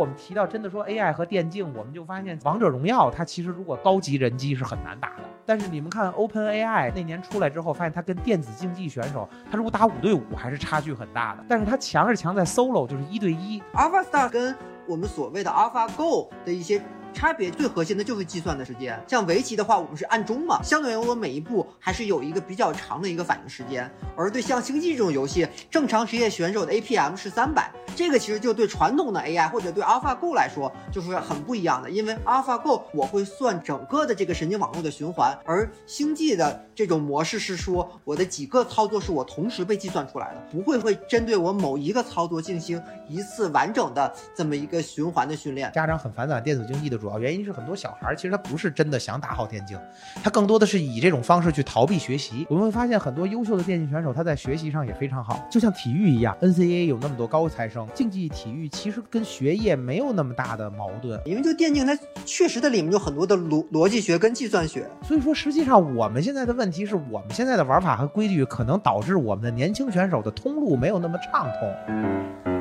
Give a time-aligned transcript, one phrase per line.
[0.00, 5.24] 我们提到真的说 AI 和电竞，我们就发现王者荣耀它其实如果高级人机是很难打的。
[5.44, 11.44] 但是你们看 OpenAI 那年出来之后，发现它跟电子竞技选手，它如果打五对五还是差距很大的。
[11.46, 13.62] 但是它强是强在 Solo，就是一对一。
[13.74, 16.80] AlphaStar 跟我们所谓的 AlphaGo 的一些。
[17.12, 23.90] 差别最核心的就是计算的时间，像围棋的话，我们是按钟嘛，相对于我每一步还是有一个比较长的一个反应时间。
[24.16, 45.70] 而对像星际这种游戏，正常职业选手的 APM 是三百，这个其实就对传统的 AI 或者对 AlphaGo 来说就是很不一样的，因为 AlphaGo 我会算整个的这个神经网络的循环，而星际的这种模式是说我的几个操作是我同时被计算出来的，不会会针对我某一个操作进行一次完整的这么一个循环的训练。
[45.72, 46.99] 家长很反感电子竞技的。
[47.00, 49.78] 主要原因是很多小孩其实他不是真的想打好电竞，
[50.22, 52.46] 他更多的是以这种方式去逃避学习。
[52.50, 64.86] 我们会发现很多优秀的电竞选手他在学习上也非常好，就像体育一样，NCAA 有那么多高材生，竞技体育其实跟学业没有那么大的矛盾，因为就电竞它确实它里面有很多的逻逻辑学跟计算学。
[65.02, 72.59] 所以说实际上我们现在的问题是我们现在的玩法和规矩可能导致我们的年轻选手的通路没有那么畅通。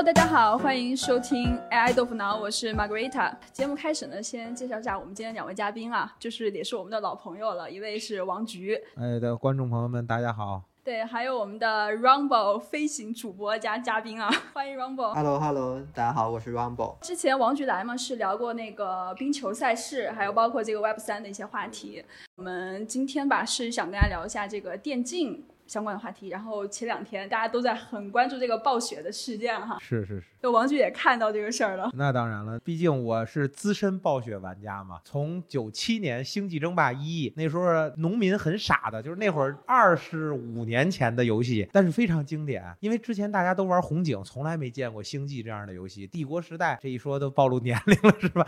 [0.00, 3.34] Hello，大家好，欢迎收听 AI 豆腐脑，我是 Margarita。
[3.52, 8.82] 节目开始呢，先介绍一下我们今天两位嘉宾啊，就是也是我们的老朋友了，一位是王菊。
[8.96, 10.62] 哎的观众朋友们，大家好。
[10.82, 15.12] 对，还有我们的 Rumble 飞行主播加嘉宾啊， 欢迎 Rumble。
[15.12, 16.96] Hello，Hello，大家好，我是 Rumble。
[17.02, 22.02] 之前王菊来嘛，是聊过那个冰球赛事，还有包括这个 Web 三的一些话题。
[22.36, 25.44] 我们今天吧，是想跟大家聊一下这个电竞。
[25.70, 31.88] 相关的话题，然后前两天大家都在很关注这个暴雪的事件哈，是是是，就王局也看到这个事儿了。
[31.94, 35.00] 那当然了，毕竟我是资深暴雪玩家嘛。
[35.04, 42.64] 从九七年《星际争霸一》那时候，农民很傻的，就是那会儿二十五年前的游戏，但是非常经典。
[42.80, 46.04] 因为之前大家都玩红警，从来没见过星际这样的游戏。
[46.04, 48.44] 帝国时代这一说都暴露年龄了是吧？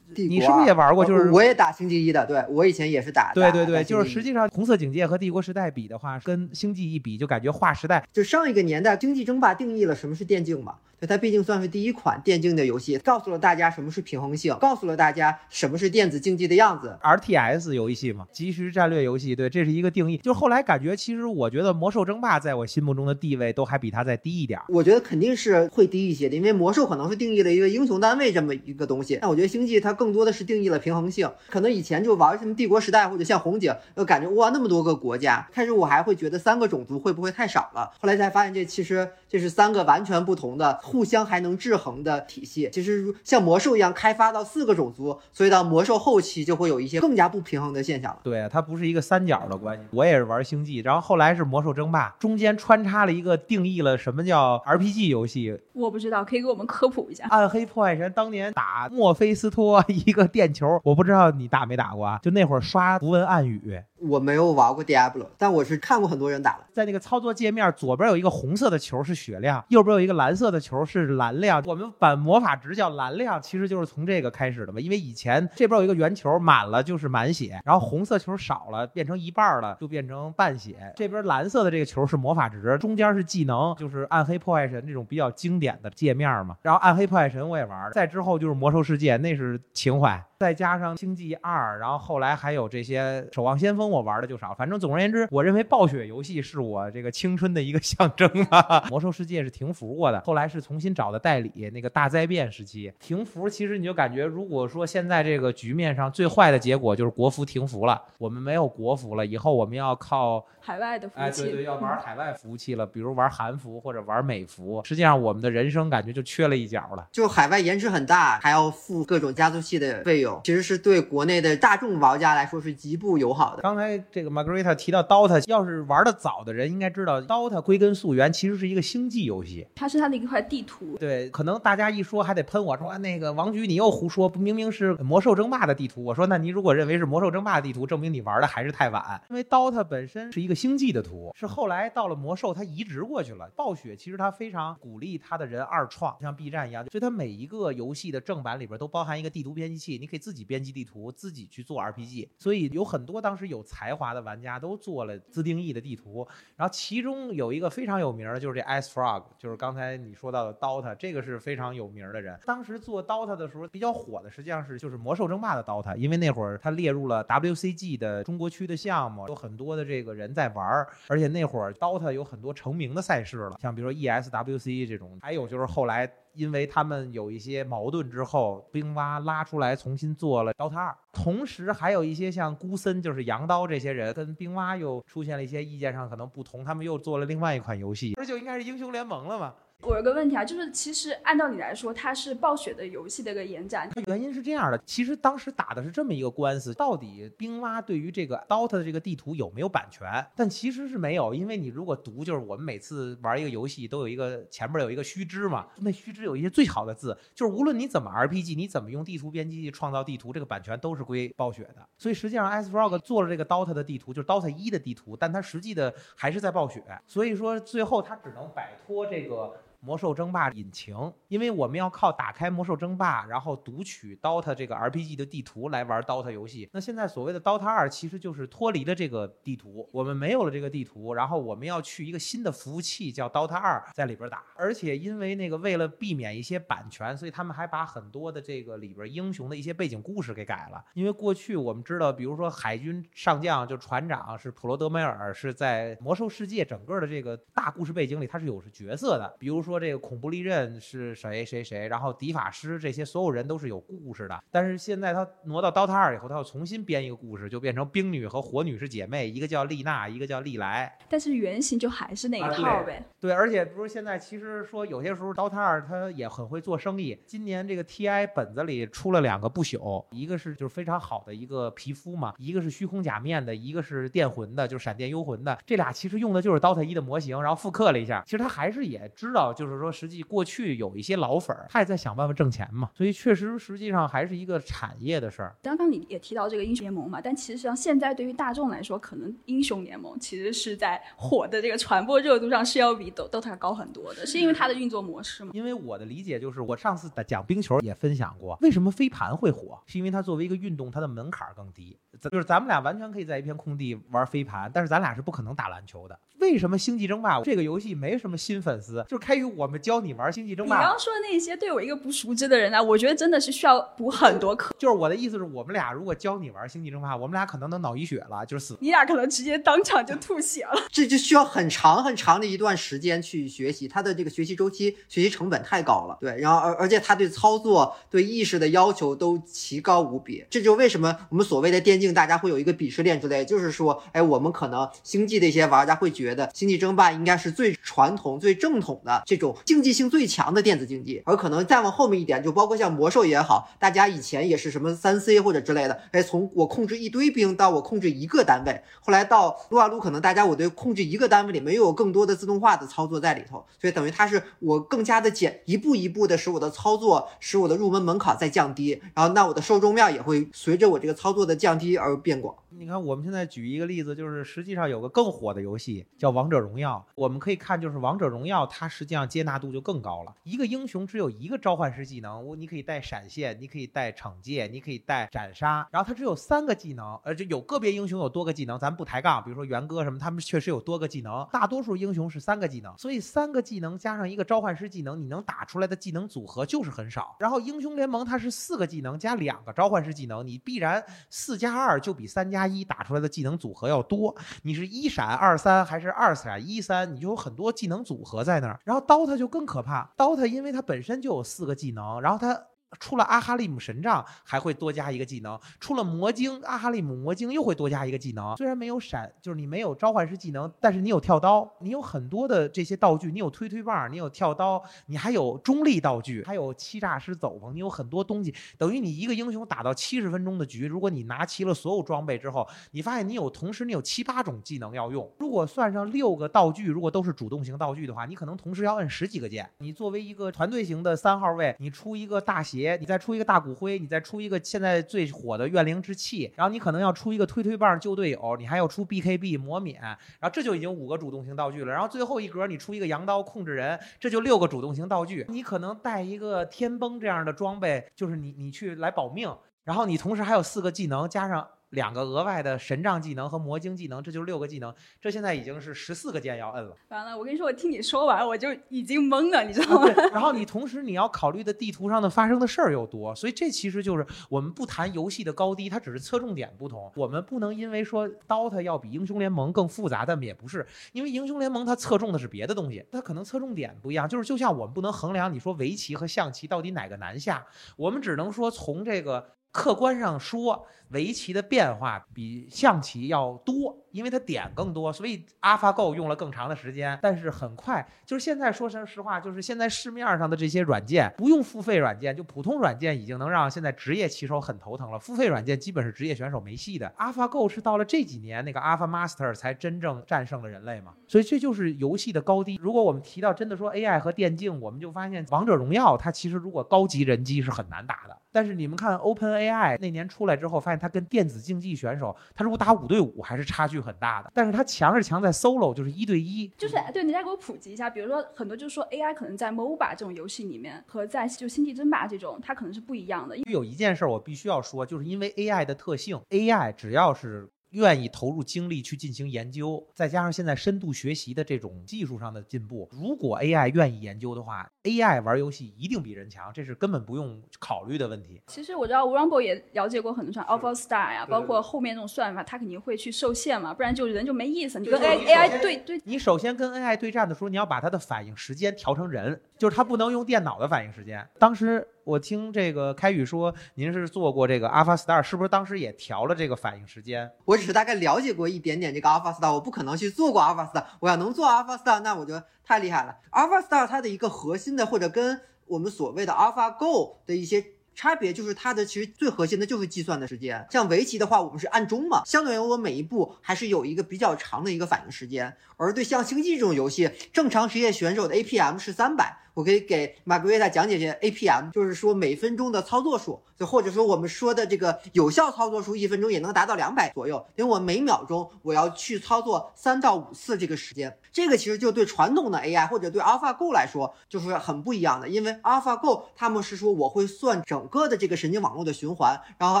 [0.16, 1.04] 你是不是也玩过？
[1.04, 3.32] 就是我也打星际一的，对我以前也是打。
[3.34, 8.04] 对对对，就是实际上红色警戒和帝国时代比的话，跟星际一比，就感觉划时代。
[8.12, 10.74] 就上一个年代，星际争霸定义了什么是电竞嘛？
[11.00, 16.98] 对，它毕竟算是第一款电竞的游戏，告诉了大家什么是平衡性，告诉了大家什么是电子竞技的样子。
[17.00, 20.16] R T S 游戏嘛，即时战略游戏，对，这是一个定义。
[20.16, 24.58] 就后来感觉，其实我觉得魔兽争霸在我心目中的地位都还比它再低一点。
[24.66, 31.30] 我觉得肯定是会低一些的，因为魔兽可能是定义了一个英雄单位这么一个东西，但我觉得星际它更多的是定义了平衡性。
[31.50, 37.90] 可能以前就玩什么帝国时代或者像红警，就感觉哇那么多个国家，开始我还会觉得三个种族会不会太少了？
[38.00, 41.58] 后来才发现这其实这是三个完全不同的，互相还能。
[41.58, 48.20] 制衡的体系，其实像魔兽一样开发到四个种族，所以到魔兽后期就会有一些更加不平衡的现象了。
[48.22, 49.82] 对，它不是一个三角的关系。
[49.90, 55.58] 我也是玩星际，然后后来是魔兽争霸，中间穿插了一个定义了什么叫 RPG 游戏。
[55.72, 57.26] 我不知道，可以给我们科普一下。
[57.30, 62.18] 暗黑破坏神当年打墨菲斯托一个电球，我不知道你打没打过啊？
[62.22, 63.82] 就那会儿刷符文暗语。
[64.00, 66.64] 我没有玩过 Diablo，但我是看过很多人打的。
[66.72, 71.62] 在那个操作界面左边有一个红色的球是血量，右边有一个蓝色的球是蓝量。
[71.66, 74.80] 我们把魔法值叫蓝量，其实就是从这个开始的嘛。
[74.80, 80.76] 因为以前这边有一个圆球满了就是满血，然后红色球少了变成一半了就变成半血。
[80.96, 86.56] 这边蓝色的这个球是魔法值，中间是技能，就是暗黑破坏神这种比较经典的界面嘛。
[86.62, 90.22] 然后暗黑破坏神我也玩，再之后就是魔兽世界，那是情怀。
[90.38, 94.54] 再加上星际二，然后后来还有这些守望先锋，我玩的就少。
[94.54, 98.84] 反正总而言之，我认为暴雪游戏是我这个青春的一个 象征啊。
[98.88, 101.68] 魔兽世界是停服过的，后来是重新找的代理。
[101.74, 114.80] 那个大灾变时期停服，其实你就感觉，如果说现在这个局面上最坏的结果就是国服停服了，我们没有国服了，以后我们要靠海外的服务器，哎，对对，要玩海外服务器了，比如玩韩服或者玩美服。
[114.84, 117.08] 实际上，我们的人生感觉就缺了一角了。
[117.10, 120.27] 就海外延迟很大，还要付各种加速器的费用。
[120.44, 123.62] 其实是对国内的大众玩家来说是极不友好的。
[123.62, 130.96] 刚才这个 Margarita 提到 DOTA，要是玩的早的人应该知道，DOTA 归根溯源其实是一个星际游戏，它是它的一块地图。
[130.98, 136.04] 对，可能大家一说还得喷我说那个王局你又胡说，明明是魔兽争霸的地图。
[136.04, 143.48] 我说那你如果认为是魔兽争霸的地图，证明你玩的还是太晚，因为 DOTA 本身是一个星际的图，是后来到了魔兽它移植过去了。
[143.56, 151.12] 暴雪其实它非常鼓励它的人二创，像 B 站一样，所以它每一个游戏的正版里边都包含一个地图编辑器，你可以自己编辑地图。
[151.12, 156.26] 自己去做 RPG，所以有很多当时有才华的玩家都做了自定义的地图。
[156.56, 162.38] 然后其中有一个非常有名的，就是这 Ice Frog，就是刚才你说到的 Dota，这个是非常有名的人。
[162.46, 170.88] 当时做 Dota 的时候比较火的，实际上是就是魔兽争霸的 Dota，因为那会儿它列入了 WCG 的中国区的项目，有很多的这个人在玩儿。
[171.08, 176.10] 而且那会儿 Dota 有很多成名的赛事了，像比如说 ESWC 这种，还有就是后来。
[176.38, 180.96] 因为他们有一些矛盾之后，冰蛙拉出来重新做了刀塔二。
[181.12, 189.52] 同时还有一些像孤森，就是羊刀这些人，跟冰蛙又出现了一些意见上可能不同，他们又做了另外一款游戏，不是就应该是英雄联盟了吗？
[189.84, 193.88] 我有个问题啊，就是其实按道理来说，它是暴雪的游戏的一个延展。
[193.94, 200.06] 它原因是这样的，其实当时打的是这么一个官司，到底冰蛙对于这个 DOTA 的这个地图有没有版权？
[200.34, 211.88] 但其实是没有，因为你如果读，就是我们每次玩一个游戏都有一个前面有一个须知嘛，那须知有一些最好的字，就是无论你怎么 RPG，你怎么用地图编辑器创造地图，这个版权都是归暴雪的。
[211.96, 216.82] 所以实际上 s f r o g 做了这个 DOTA 的地图，就是 DOTA 一的地图，但它实际的还是在暴雪。
[217.06, 219.54] 所以说最后它只能摆脱这个。
[219.80, 226.68] 魔兽争霸引擎，因为我们要靠打开魔兽争霸，然后读取 DOTA 这个 RPG 的地图来玩 DOTA 游戏。
[226.72, 234.42] 那现在所谓的 DOTA 二，其实就是脱离了这个地图，我们没有了这个地图，然后我们要去一个新的服务器叫 DOTA 二，在里边打。
[234.56, 240.84] 而且因为那个为了避免一些版权，所以他们还把很多的这个里边英雄的一些背景故事给改了。
[240.94, 249.78] 因为过去我们知道，比如说海军上将就船长是普罗德梅尔，是在魔兽世界整个的这个大故事背景里，他是有角色的，比如说。
[249.78, 254.42] 这个恐怖利刃是谁谁谁，然后敌法师这些所有人都是有故事的。
[254.50, 260.92] 但是现在他挪到 DOTA 二以后，他要重新编一个故事，就变成冰女和火女是姐妹，一个叫丽娜，一个叫丽莱。
[261.08, 263.04] 但是原型就还是那一套呗。
[263.20, 267.16] 对，而且不是现在其实说有些时候 DOTA 二他也很会做生意。
[267.24, 275.56] 今年这个 TI 本子里出了两个不朽，一个是就是非常好的一个皮肤嘛，一个是虚空假面的，一个是电魂的，就是闪电幽魂的。
[275.64, 278.24] 这俩其实用的就是 DOTA 一的模型，然后复刻了一下。
[278.26, 279.52] 其实他还是也知道。
[279.58, 285.56] 就是说，实际过去有一些老粉儿，他也在想办法挣钱嘛，所以确实实际上还是一个产业的事儿。
[285.62, 295.50] 刚刚你也提到这个英雄联盟嘛，但其实上现在对于大众来说，可能英雄联盟其实是在火的这个传播热度上是要比 DOTA 高很多的，是因为它的运作模式吗？
[295.52, 301.98] 因为我的理解就是，我上次讲冰球也分享过，为什么飞盘会火，是因为它作为一个运动，它的门槛更低。
[302.30, 306.18] 就是咱们俩完全可以在一片空地玩飞盘，但是咱俩是不可能打篮球的。
[306.38, 309.04] 为什么星际争霸这个游戏没什么新粉丝？
[309.08, 310.76] 就是开于我们教你玩星际争霸。
[310.76, 314.74] 你刚刚说的那些，对我一个不熟知的人啊，我觉得真的是需要补很多课。
[314.78, 318.76] 就是我的意思是我们俩如果教你玩星际争霸，我们俩可能能脑溢血了，就是死。
[318.80, 320.80] 你俩可能直接当场就吐血了。
[320.92, 326.16] 这就需要很长很长的一段时间去学习，它的这个学习周期、学习成本太高了。
[326.20, 330.44] 对，然后而而且它对操作、对意识的要求都奇高无比。
[330.48, 362.54] 这就为什么我们所谓的电竞，大家会有一个鄙视链之类，就是说，哎，我们可能星际的一些玩家会觉觉得星际争霸应该是最传统、最正统的这种竞技性最强的电子竞技，而可能再往后面一点，就包括像魔兽也好，大家以前也是什么三 C 或者之类的，哎，从我控制一堆兵到我控制一个单位，后来到撸啊撸，可能大家我对控制一个单位里没有更多的自动化的操作在里头，所以等于它是我更加的简，一步一步的使我的操作，使我的入门门槛在降低，然后那我的受众面也会随着我这个操作的降低而变广。
[362.70, 367.02] 你看，我们现在举一个例子，就是实际上有个更火的游戏叫《王者荣耀》。
[367.14, 370.34] 我们可以看，就是《王者荣耀》它实际上接纳度就更高了。
[370.42, 375.88] 一个英雄只有一个召唤师技能，你可以带闪现，你可以带惩戒，你可以带斩杀。
[375.90, 379.42] 然后它只有三个技能，呃，就有个别英雄有多个技能，咱不抬杠。
[379.42, 381.48] 比如说元歌什么，他们确实有多个技能。
[381.50, 387.34] 大多数英雄是三个技能，所以三个技能加上一个召唤师技能，你能打出来的技能组合就是很少。
[387.40, 392.57] 然后英雄联盟它是四个技能加两个召唤师技能，你必然四加二就比三加。
[392.58, 398.80] 加一打出来的技能组合要多，你是一闪二三还是二闪一三，你就有很多技能组合在那儿。
[398.84, 402.60] 然后刀塔就更可怕刀塔因为它本身就有四个技能，然后它。
[402.98, 408.56] 出了阿哈利姆神杖还会多加一个技能，出了魔晶阿哈利姆魔晶又会多加一个技能。
[408.56, 425.30] 虽然没有闪，就是你没有召唤师技能，但是你有跳刀，你有很多的这些道具，你有推推棒，你有跳刀，你还有中立道具，还有欺诈师走风，你有很多东西，等于你一个英雄打到七十分钟的局，如果你拿齐了所有装备之后，你发现你有同时你有七八种技能要用。
[425.38, 429.68] 如果算上六个道具，如果都是主动型道具的话，你可能同时要摁十几个键。
[429.78, 432.96] 你作为一个团队型的三号位，你出一个大鞋。
[433.00, 441.92] 你再出一个大骨灰，你再出一个现在最火的怨灵之气，然后你可能要出一个推推棒救队友，你还要出 BKB 魔免，然后这就已经五个主动型道具了。
[441.92, 445.44] 然后最后一格你出一个羊刀控制人，这就六个主动型道具。
[445.48, 449.52] 你可能带一个天崩这样的装备，就是你你去来保命。
[449.84, 454.94] 然后你同时还有四个技能，加上两个额外的神杖技能和魔晶技能，这就是六个技能。
[455.20, 456.94] 这现在已经是十四个键要摁了。
[457.08, 460.04] 完了，我跟你说，我听你说完，我就已经懵了，你知道吗？
[460.12, 467.10] 对， 然后你同时你要考虑的地图上的发生的事儿又多，所以这其实就是我们不谈游戏的高低，它只是侧重点不同。
[467.14, 474.28] 我们不能因为说 DOTA 要比英雄联盟更复杂，但也不是，因为英雄联盟它侧重的是别的东西，它可能侧重点不一样。
[474.28, 477.64] 就是就像我们不能衡量你说围棋和象棋到底哪个难下，
[477.96, 479.52] 我们只能说从这个。
[479.70, 487.18] 客观上说，围棋的变化比象棋要多，因为它点更多，所以 AlphaGo 用了更长的时间。
[487.22, 495.18] 但是很快，就是现在说实话，就是现在市面上的这些软件，不用付费软件，就普通软件已经能让现在职业棋手很头疼了。
[495.18, 497.12] 付费软件基本是职业选手没戏的。
[497.18, 501.14] AlphaGo 是到了这几年，那个 Alpha Master 才真正战胜了人类嘛。
[501.26, 502.78] 所以这就是游戏的高低。
[502.80, 508.36] 如果我们提到真的说 AI 和电竞，我们就发现王者荣耀它其实如果高级人机是很难打的。
[508.50, 514.50] 但是你们看 OpenAI 那年出来之后，发现它跟电子竞技选手，他如果打五对五还是差距很大的。
[514.54, 516.68] 但是他强是强在 Solo，就是一对一。
[516.76, 523.56] 就是对，你再给我普及一下，比如说很多就是说 AI 可能在 MOBA 这种游戏里面和在就星际争霸这种，它可能是不一样的。
[523.58, 527.70] 有一件事我必须要说，就是因为 AI 的特性，AI 只要是。
[527.92, 538.60] 愿意投入精力去进行研究，再加上现在深度学习的这种技术上的进步，如果 AI 愿意研究的话，AI 玩游戏一定比人强，这是根本不用考虑的问题。
[538.66, 545.00] 其实我知道 Rumble 也了解过很多像 AlphaStar 呀，包括后面这种算法，它肯定会去受限嘛，不然就人就没意思。
[545.00, 551.48] 你跟 AI AI 对对，你首先跟 AI 对战的时候，你要把它的反应时间调成人，就是它不能用电脑的反应时间。
[551.58, 552.06] 当时。
[552.28, 557.50] 我听这个开宇说，您是做过这个 Alpha Star，是不是当时也调了这个反应时间？
[557.64, 561.02] 我只是大概了解过一点点这个 Alpha Star，我不可能去做过 Alpha Star。
[561.20, 563.36] 我要能做 Alpha Star，那我就太厉害了。
[563.52, 570.86] Alpha Star 它的一个核心的，或者跟我们所谓的 Alpha Go 的一些差别，就是它的其实最核心的就是计算的时间。
[570.90, 575.76] 像围棋的话，我们是按钟嘛，相对于我每一步还是有一个比较长的一个反应时间。
[575.98, 579.54] 而对像星际这种游戏，正常职业选手的 APM 是三百。
[579.78, 587.64] 我可以给马格维塔讲解一下 APM，就是说每分钟的操作数，就或者说我们说的这个有效操作数，一分钟也能达到两百左右。
[587.76, 595.48] 因为我每秒钟我要去操作三到五次这个时间，这个其实就对传统的 AI 或者对 AlphaGo 来说就是很不一样的。
[595.48, 600.00] 因为 AlphaGo 他们是说我会算整个的这个神经网络的循环，然后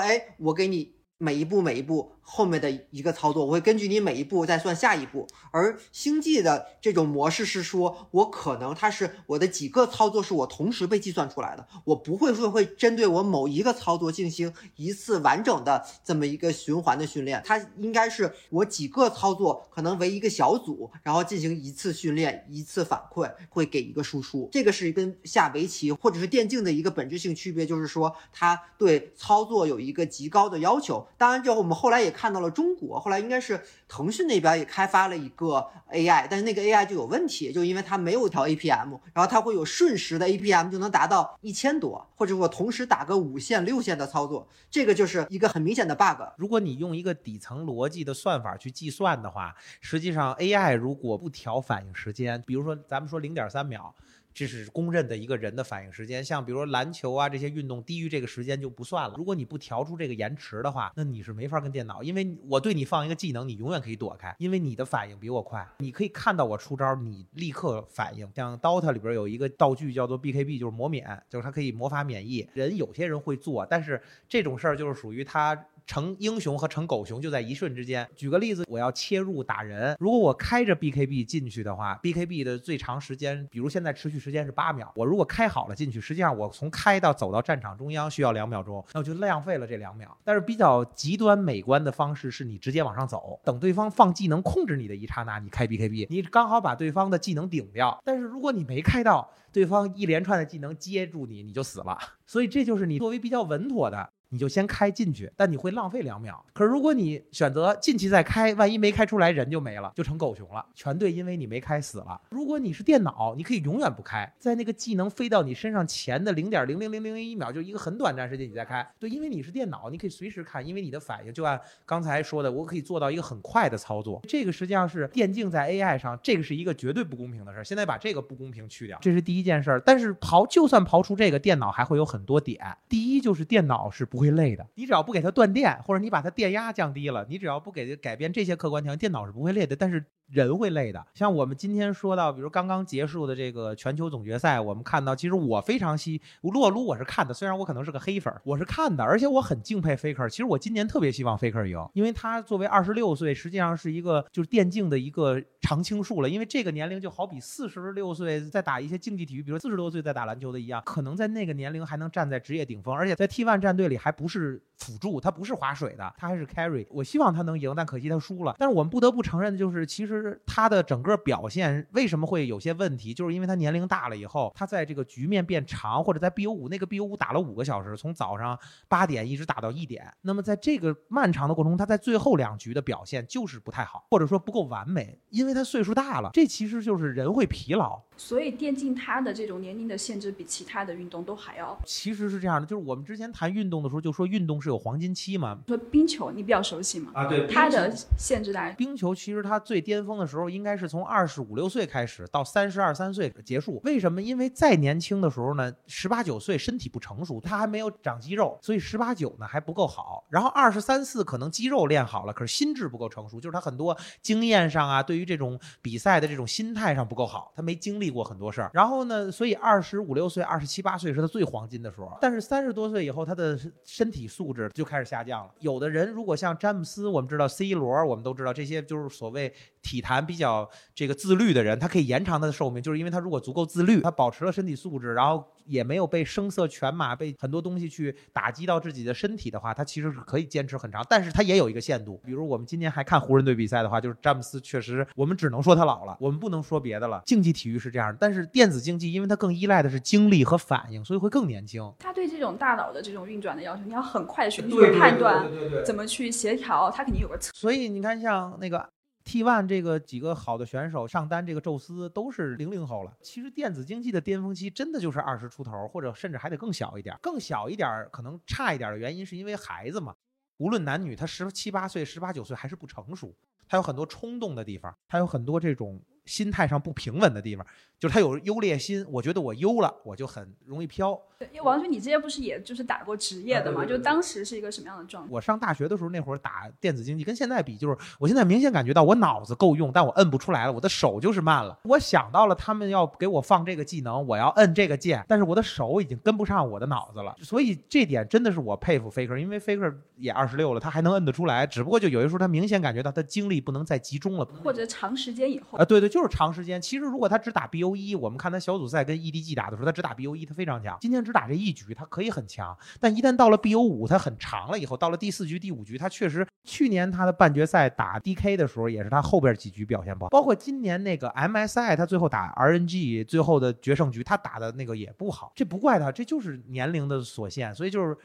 [0.00, 2.12] 哎，我给你每一步每一步。
[2.30, 5.26] 后面的一个操作，我会根据你每一步再算下一步。
[5.50, 17.42] 而星际的这种模式是说，我可能它是我的几个操作是我同时被计算出来的，我不会说会针对我某一个操作进行一次完整的这么一个循环的训练。
[17.46, 24.50] 它应该是我几个操作可能为一个小组，然后进行一次训练，一次反馈，会给一个输出。
[24.52, 31.07] 这个是跟下围棋或者是电竞的一个本质性区别，就是说它对操作有一个极高的要求。
[31.16, 32.14] 当然，之后我们后来也。
[32.18, 46.20] 看到了中国，后来应该是腾讯那边也开发了一个 AI，但是那个 AI 就有问题，就因为它没有调 APM，然后它会有瞬时的 APM 就能达到一千多，或者我同时打个五线六线的操作，这个就是一个很明显的 bug。
[46.36, 53.94] 如果你用一个底层逻辑的算法去计算的话，实际上 AI 如果不调反应时间，比如说咱们说零点三秒。
[54.38, 59.16] 这是公认的一个人的反应时间，像比如说篮球啊这些运动，低于这个时间就不算了。
[59.16, 68.30] 如果你不调出这个延迟的话，那你是没法跟电脑，因为我对你放一个技能，你永远可以躲开，因为你的反应比我快，你可以看到我出招，你立刻反应。
[68.32, 72.48] 像 DOTA 里边有一个道具叫做 BKB，就是魔免，就是它可以魔法免疫。
[72.54, 75.66] 人有些人会做，但是这种事儿就是属于他。
[75.88, 78.06] 成英雄和成狗熊就在一瞬之间。
[78.14, 90.14] 举个例子，我要切入打人，如果我开着 BKB 进去的话，BKB 的最长时间，比如现在持续时间是八秒，我如果开好了进去，实际上我从开到走到战场中央需要两秒钟，那我就浪费了这两秒。
[90.22, 97.98] 但是比较极端美观的方式是你直接往上走，等对方放技能控制你的一刹那，你开 BKB，你刚好把对方的技能顶掉。
[98.04, 101.96] 但是如果你没开到，对方一连串的技能接住你，你就死了。
[102.26, 104.10] 所以这就是你作为比较稳妥的。
[104.30, 106.44] 你就先开进去，但你会浪费两秒。
[106.52, 110.64] 可是如果你选择进去再开，万一没开出来，人就没了，就成狗熊了。
[110.74, 112.20] 全队因为你没开死了。
[112.30, 118.86] 如果你是电脑，你可以永远不开，在那个技能飞到你身上前的零点零零零零一秒，就一个很短暂时间你再开。
[118.98, 124.20] 对，因为你是电脑，你可以随时看，因为你的反应就按刚才说的，我可以做到一个很快的操作。
[124.28, 127.64] 这个实际上是电竞在 AI 上，这个是一个绝对不公平的事儿。
[127.64, 129.80] 现在把这个不公平去掉，这是第一件事儿。
[129.80, 132.76] 但是刨就算刨出这个，电脑还会有很多点。
[132.90, 134.17] 第一就是电脑是不。
[134.18, 139.76] 不会累的，你只要不给它断电，或者你把它电压降低了，你只要不给它改变这些客观条件，电脑是不会累的。
[139.76, 141.06] 但是人会累的。
[141.14, 150.28] 像我们今天说到，比如刚刚结束的这个全球总决赛，我们看到，其实我非常希洛卢我是看的，虽然我可能是个黑粉，我是看的，而且我很敬佩 Faker。
[150.28, 156.28] 其实我今年特别希望 Faker 赢，因为他作为二十六岁，实际上是一个就是电竞的一个常青树了。
[156.28, 166.86] 因为这个年龄就好比四十六岁在打一些竞技体育，比如四十多岁在打篮球的一样，可能在那个年龄还能站在职业顶峰，而且在 T1 战队里还不是辅助，他不是划水的，他还是 carry。
[166.90, 168.54] 我希望他能赢，但可惜他输了。
[168.58, 180.12] 但是我们不得不承认的就是，其实他的整个表现为什么会有些问题，就是因为他年龄大了以后，他在这个局面变长，或者在 BO 五那个 BO 五打了五个小时，从早上八点一直打到一点。
[180.22, 186.30] 那么在这个漫长的过程中，他在最后两局的表现就是不太好，或者说不够完美，因为他岁数大了。
[186.32, 188.00] 这其实就是人会疲劳。
[188.16, 191.78] 所以电竞它的这种年龄的限制比其他的运动都还要。
[191.84, 195.58] 其实是这样的，就是我们之前谈运动的时候就说运动是有黄金期嘛。
[195.66, 197.10] 说冰球你比较熟悉嘛？
[197.14, 198.74] 啊，对，它的限制大概。
[198.74, 203.80] 冰球其实它最巅峰的时候应该是从二十五六岁开始到三十二三岁结束。
[203.84, 204.20] 为什么？
[204.20, 210.24] 因为再年轻的时候呢，十八九岁身体不成熟，他还没有长肌肉，所以十八九呢还不够好。
[210.28, 218.70] 然后二十三四可能肌肉练好了，可是心智不够成熟，就是他很多经验上啊，对于这种比赛的这种心态上不够好，他没经历过很多事儿。
[218.72, 222.18] 然后呢，所以二十五六岁、二十七八岁是他最黄金的时候。
[222.20, 223.58] 但是三十多岁以后，他的
[223.90, 225.50] 身体素质就开始下降了。
[225.60, 241.04] 有的人如果像詹姆斯，我们知道 C 罗，我们都知道这些就是所谓体坛比较这个自律的人，他可以延长他的寿命，就是因为他如果足够自律，他保持了身体素质，然后也没有被声色犬马、被很多东西去打击到自己的身体的话，他其实是可以坚持很长。
[241.08, 247.22] 但是他也有一个限度，比如我们今年还看湖人队比赛的话，就是詹姆斯确实，我们只能说他老了，我们不能说别的了。
[247.26, 251.92] 竞技体育是这样，但是电子竞技因为它更依赖的是精力和反应，所以会更年轻。
[251.98, 255.46] 他对这种大脑的这种运转的要求，你要很快的去去判断，
[255.84, 257.52] 怎么去协调，他肯定有个策。
[257.54, 258.88] 所以你看，像那个
[259.28, 263.14] T one 这个几个好的选手上单，这个宙斯都是零零后了。
[263.20, 267.14] 其实电子竞技的巅峰期真的就是二十出头，或者甚至还得更小一点。
[267.20, 270.14] 更小一点可能差一点的原因是因为孩子嘛，
[270.56, 273.36] 无论男女，他十七八岁、十八九岁还是不成熟，
[273.68, 276.00] 他有很多冲动的地方，他有很多这种。
[276.28, 277.66] 心态上不平稳的地方，
[277.98, 279.04] 就是他有优劣心。
[279.08, 281.18] 我觉得我优了，我就很容易飘。
[281.38, 283.84] 对，王军，你之前不是也就是打过职业的嘛？
[283.84, 285.30] 就当时是一个什么样的状态？
[285.32, 291.78] 我上大学的时候，那会儿打电子竞技，跟现在比，就是我现在明显感觉到我脑子够用，但我摁不出来了，我的手就是慢了。
[291.84, 297.36] 我想到了他们要给我放这个技能，我要摁这个键，但是我的手已经跟不上我的脑子了。
[297.40, 301.64] 所以这点真的是我佩服 Faker，因为 Faker 也二十六了，他还能摁得出来。
[301.64, 306.80] 只不过就有些时候他明显感觉到他精力不能再集中了，或者长时间以后啊，对对，就就是长时间。
[306.82, 310.98] 其实如果他只打 BO 一，我们看他小组赛跟 EDG 打的时候，他只打 BO 一，他非常强。
[311.00, 312.76] 今天只打这一局，他可以很强。
[312.98, 320.30] 但一旦到了 BO 五，他很长了以后，到了第四局、第五局，他确实去年他的半决赛打 DK 的时候，也是他后边几局表现不好。
[320.30, 325.52] 包括今年那个 MSI，他最后打 RNG 最后的决胜局，他打的那个也不好。
[325.54, 327.72] 这不怪他，这就是年龄的所限。
[327.74, 328.16] 所以就是。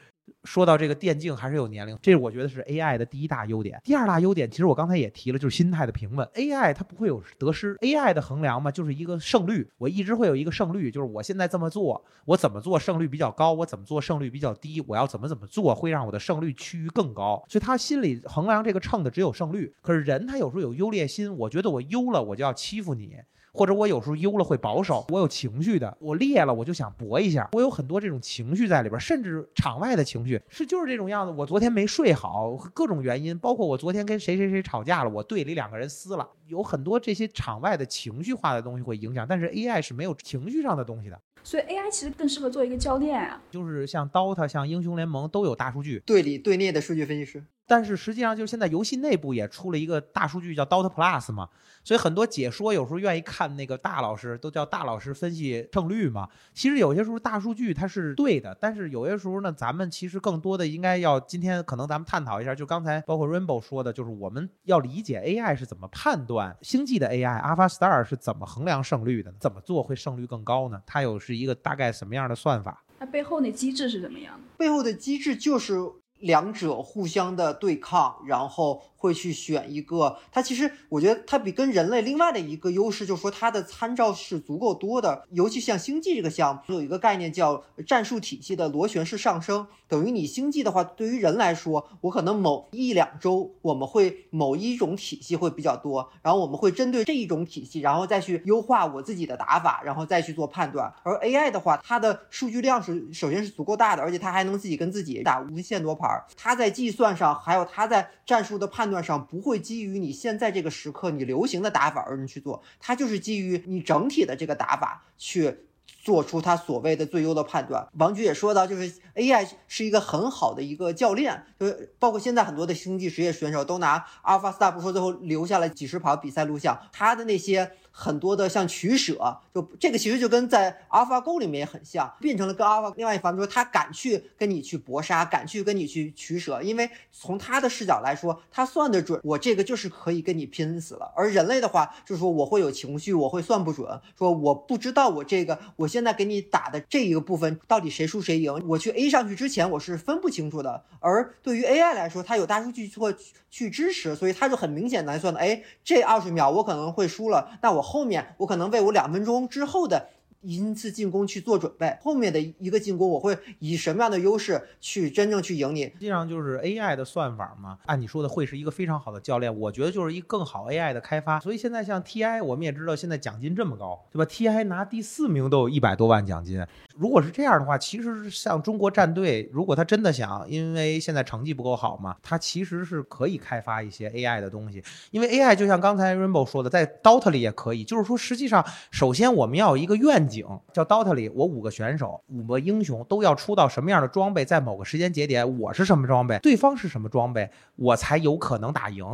[0.44, 3.80] 说到这个电竞还是有年龄，这我觉得是 AI 的第一大优点。
[3.84, 6.26] 第二大优点，其实我刚才也提了，就是心态的平稳。
[6.34, 9.68] AI 它不会有得失，AI 的衡量嘛，就是一个胜率。
[9.78, 17.42] 我一直会有一个胜率，就是我现在这么做，我怎么做胜率比较高，我怎么做胜率比较低，我要怎么怎么做会让我的胜率趋于更高。
[17.48, 19.74] 所以他心里衡量这个秤的只有胜率。
[19.80, 23.14] 可是人他有时候有优劣心，我觉得我优了我就要欺负你。
[23.54, 31.32] 或者我有时候优了会保守，我有情绪的，我裂了我就想搏一下，我有很多这种情绪在里边，甚至场外的情绪是就是这种样子。
[31.38, 39.24] 我昨天没睡好，各种原因，包括我昨天跟谁谁谁吵架了，我队里两个人撕了，有很多这些场外的情绪化的东西会影响。
[39.28, 47.44] 但是 AI 是没有情绪上的东西的，所以 AI 其实更适合做一个教练啊，就是像 DOTA、像英雄联盟都有大数据，队里队内的数据分析师。
[47.66, 51.48] 但是实际上，就是现在游戏内部也出了一个大数据，叫 Dota Plus 嘛，
[51.82, 56.28] 所以很多解说有时候愿意看那个大老师，都叫大老师分析胜率嘛。
[56.52, 70.80] 其实有些时候大数据它是对的，但是有些时候呢，咱们其实更多的应该要今天可能咱们探讨一下，就刚才包括 Rainbow 说的，就是我们要理解 AI 是怎么判断星际的 AI Alpha Star 是怎么衡量胜率的，怎么做会胜率更高呢？
[70.84, 72.84] 它有是一个大概什么样的算法？
[72.98, 74.40] 它背后那机制是怎么样的？
[74.56, 75.78] 背后的机制就是
[76.24, 78.82] 两者互相的对抗，然后。
[79.04, 85.26] 会去选一个，它其实我觉得它比跟人类另外的一个优势，就是说它的参照是足够多的。
[85.32, 100.90] 尤其像星际这个项目，有一个概念叫战术体系的螺旋式上升，等于你星际的话，对于人来说，我可能某一两周我们会某一种体系会比较多，然后我们会针对这一种体系，然后再去优化我自己的打法，然后再去做判断。
[101.02, 115.66] 而 AI 的话，它的数据量是首先是足够大的，而且它还能自己跟自己打无限多盘，儿，它在计算上，还有它在战术的判断上，不会基于你现在这个时刻你流行的打法而你去做，它就是基于你整体的这个打法去。
[116.02, 117.88] 做出他所谓的最优的判断。
[117.98, 127.72] 王局也说到，就是 AI 是一个很好的一个教练，就是包括现在很多的星际职业选手都拿 AlphaStar 不说，最后留下了几十跑比赛录像，他的那些。
[127.96, 141.12] 很多的像取舍，就这个其实就跟在 AlphaGo 里面也很像，变成了跟 Alpha 另外一方说他敢去跟你去搏杀，敢去跟你去取舍，因为从他的视角来说，他算得准，我这个就是可以跟你拼死了。
[141.14, 150.82] 而人类的话，就是说我会有情绪，我会算不准，说我不知道我这个我现在给你打的这一个部分到底谁输谁赢，我去 A 上去之前我是分不清楚的。
[150.98, 153.14] 而对于 AI 来说，它有大数据做
[153.52, 157.83] 去支持，所以它就很明显来算的，哎，这二十秒我可能会输了，那我。
[157.84, 160.08] 后面我可能为我两分钟之后的。
[160.44, 165.84] 一次进攻去做准备，后面的一个进攻我会以什么样的优势去真正去赢你？
[165.84, 167.78] 实际上就是 AI 的算法嘛。
[167.86, 169.58] 按你说的，会是一个非常好的教练。
[169.58, 171.40] 我觉得就是一个更好 AI 的开发。
[171.40, 176.64] 所以现在像 TI，我们也知道现在奖金这么高，对吧？TI 拿第四名都有一百多万奖金。
[176.96, 184.82] 如果是这样的话，其实像中国战队，如果他真的想，因为现在成绩不够好嘛，他其实是可以开发一些 AI 的东西。
[185.10, 187.82] 因为 AI 就像刚才 Rainbow 说的，在 Dota 里也可以。
[187.82, 190.33] 就是说，实际上首先我们要有一个愿景。
[190.34, 199.04] 景叫 Dota 里，我五个选手、五个英雄都要出到什么样的装备，在某个时间节点，我是什么装备，对方是什么装备，我才有可能打赢。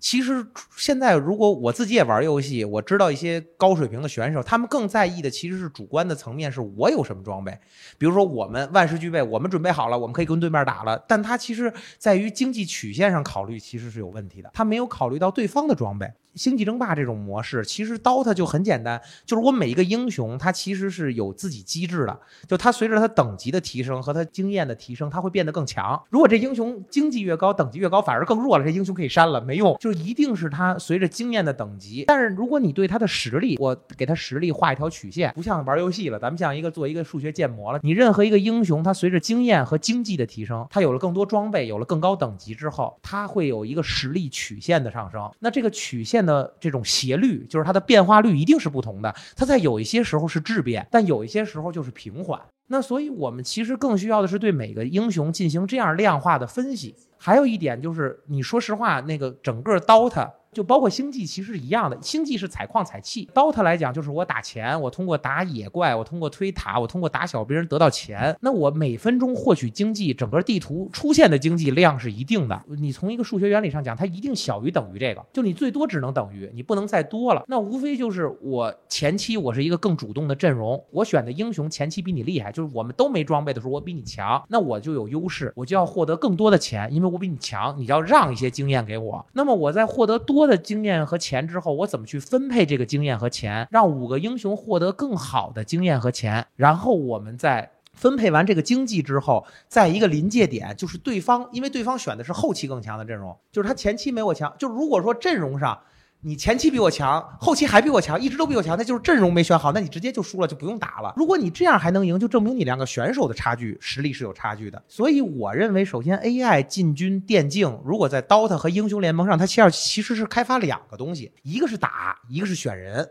[0.00, 0.44] 其实
[0.76, 7.56] 现在，如果我自己也玩游戏，我知道一些高水平的选手，他们更在意的其实是主观的层面，是我有什么装备。
[7.96, 11.02] 比如说，我们万事俱备，我们准备好了，我们可以跟对面打了。
[11.06, 14.50] 但他其实在于经济曲线上考虑，其实是有问题的。
[14.52, 16.12] 他没有考虑到对方的装备。
[16.34, 26.02] 星际争霸这种模式，其实 DOTA 就很简单，就是我每一个英雄，他其实是有自己机制的，就他随着他等级的提升和他经验的提升，他会变得更强。
[26.10, 29.76] 如果这英雄经济越高，等级越高，反而更弱了，这英雄可以删了，没用。
[29.78, 32.04] 就一定是他随着经验的等级。
[32.08, 37.78] 但是如果你对他的实力，我给他实力画一条曲线，不像玩游戏了，咱们像一个做一个数学建模了。
[37.84, 45.30] 你任何一个英雄，他随着经验和经济的提升，他有了更多装备，有了更高等级之后，他会有一个实力曲线的上升。
[45.38, 46.23] 那这个曲线。
[46.24, 49.14] 的这种斜率，就是它的变化率一定是不同的。
[49.36, 52.40] 它在有一些时候是质变，但有一些时候就是平缓。
[52.68, 56.94] 那所以我们其实更需要的是对每个英雄进行这样量化的分析。
[57.18, 60.30] 还有一点就是，你说实话，那个整个 DOTA。
[60.54, 68.36] 就包括星际其实是一样的，星际是采矿采气，DOTA 来讲就是我打钱，我通过打野怪，我通过推塔，我通过打小兵得到钱。
[68.40, 72.62] 那我每分钟获取经济，整个地图出现的经济量是一定的。
[72.68, 77.42] 你从一个数学原理上讲，它一定小于等于这个，就你最多只能等于，你不能再多了。
[77.48, 89.26] 那无非就是我前期我是一个更主动的阵容，我选的英雄前期比你厉害，就是我们都没装备的时候我比你强，那我就有优势，我就要获得更多的钱，因为我比你强，你要让一些经验给我。
[89.32, 90.44] 那么我在获得多。
[90.44, 96.46] 的经验和钱之后，我怎么去分配这个经验和钱，让五个英雄获得更好的经验和钱？
[96.54, 104.54] 然后我们在分配完这个经济之后，在一个临界点，就是对方，因为对方选的是后期更强的阵容，就是他前期没我强。
[104.58, 105.80] 就如果说阵容上。
[106.26, 111.12] 你前期比我强，后期还比我强，一直都比我强，那就是阵容没选好，那你直接就输了，就不用打了。
[111.18, 114.82] 如果你这样还能赢，就证明你两个选手的差距实力是有差距的。
[114.88, 123.06] 所以我认为，首先 AI 进军电竞，如果在 DOTA 和英雄联盟上，它其实其实是开发两个东西，一个是打，一个是选人，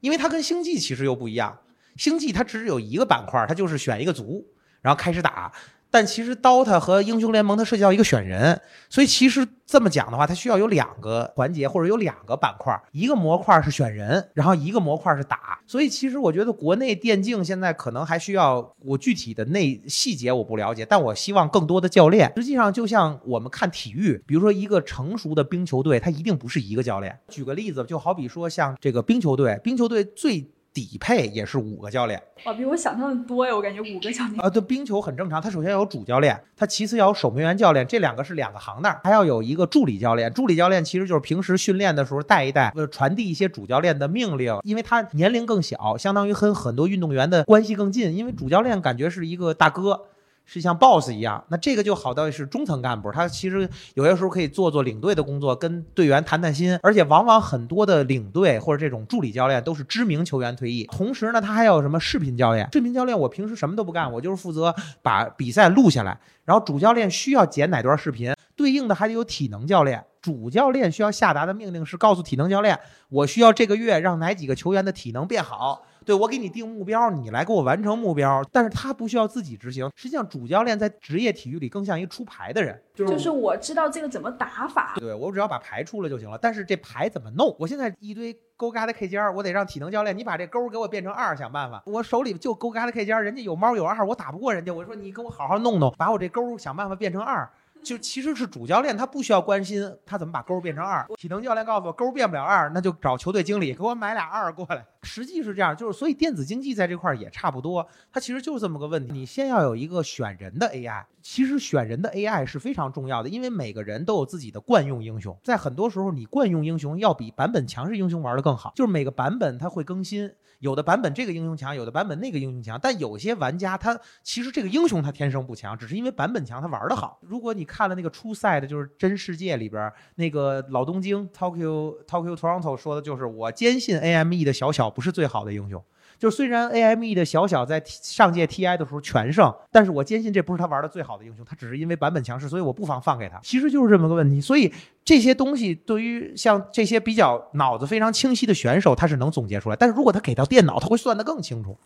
[0.00, 1.58] 因为它跟星际其实又不一样。
[1.96, 4.42] 星际它只有一个板块，它就是选一个族，
[4.80, 5.52] 然后开始打。
[5.94, 15.60] 但其实 DOTA 和英雄联盟它涉及到一个选人，所以其实这么讲的话，它需要有两个环节或者有两个板块，一个模块是选人，然后一个模块是打。
[15.68, 22.32] 所以其实我觉得国内电竞现在可能还需要我具体的内细节我不了解，但我希望更多的教练。
[22.34, 27.16] 实际上就像我们看体育，比如说一个成熟的冰球队，它一定不是一个教练。
[27.28, 30.50] 举个例子，就好比说像这个冰球队，冰球队最。
[30.74, 33.54] 底配也是五个教练，哇，比我想象的多呀！
[33.54, 35.40] 我感觉五个教练啊，对，冰球很正常。
[35.40, 40.32] 他首先要有主教练，他其次要有守门员教练，这两个是两个行当，还要有一个助理教练。
[40.34, 48.12] 助理教练其实就是平时训练的时候带一带，呃，传递一些主教练的命令，因为他年龄更小，相当于和很多运动员的关系更近。
[48.12, 50.06] 因为主教练感觉是一个大哥。
[50.44, 62.68] 是像 boss 一样，那这个就好到是中层干部，他其实有些时候可以做做领队的工作，跟队员谈谈心，而且往往很多的领队或者这种助理教练都是知名球员退役，同时呢，他还有什么视频教练？
[62.72, 72.78] 视频教练我平时什么都不干，我就是负责把比赛录下来，然后主教练需要剪哪段视频，对应的还得有体能教练，主教练需要下达的命令是告诉体能教练，
[73.08, 75.86] 我需要这个月让哪几个球员的体能变好。
[76.04, 79.90] 对我给你定目标，你来给我完成目标，但是他不需要自己执行。
[79.96, 84.94] 实际上，主教练在职业体育里更像一个出牌的人，就是我知道这个怎么打法。
[84.96, 86.38] 对我只要把牌出了就行了。
[86.40, 87.56] 但是这牌怎么弄？
[87.58, 91.82] 我现在一堆勾嘎的 K 尖儿，我得让体能教练你把这勾给我变成二，想办法。
[91.86, 94.72] 我手里就勾嘎的 K 尖儿，人家有猫有二，我打不过人家。
[94.72, 97.48] 我说你给我好好弄弄，把我这勾想办法变成二。
[97.84, 101.06] 就其实是主教练，他不需要关心他怎么把勾变成二。
[101.16, 104.84] 体能教练告诉我勾变不了二，那就找球队经理给我买俩二过来。
[105.02, 109.12] 实际是这样，就是所以电子竞技在这块儿也差不多，它其实就是这么个问题。
[109.12, 120.32] 你先要有一个选人的 AI，其实选人的 AI 是非常重要的，因为每个人都有自己的惯用英雄，在很多时候你惯用英雄要比版本强势英雄玩的更好，就是每个版本它会更新。
[120.64, 127.18] 有的版本这个英雄强，有的版本那个英雄强，但有些玩家他其实这个英雄他天生不强，只是因为版本强他玩的好。
[127.20, 135.84] 如果你看了那个初赛的，就是真世界里边那个老东京 Tokyo Tokyo Toronto 说的就是我坚信 AME 的小小不是最好的英雄。
[136.18, 143.38] 就虽然 AME 的小小在上届 TI 的时候全胜，但是我坚信这不是他玩的最好的英雄，他只是因为版本强势，所以我不妨放给他。
[143.42, 144.72] 其实就是这么个问题，所以
[145.04, 149.76] 这些东西对于像这些比较脑子非常清晰的选手，他是能总结出来。
[149.76, 151.76] 但是如果他给到电脑，他会算得更清楚。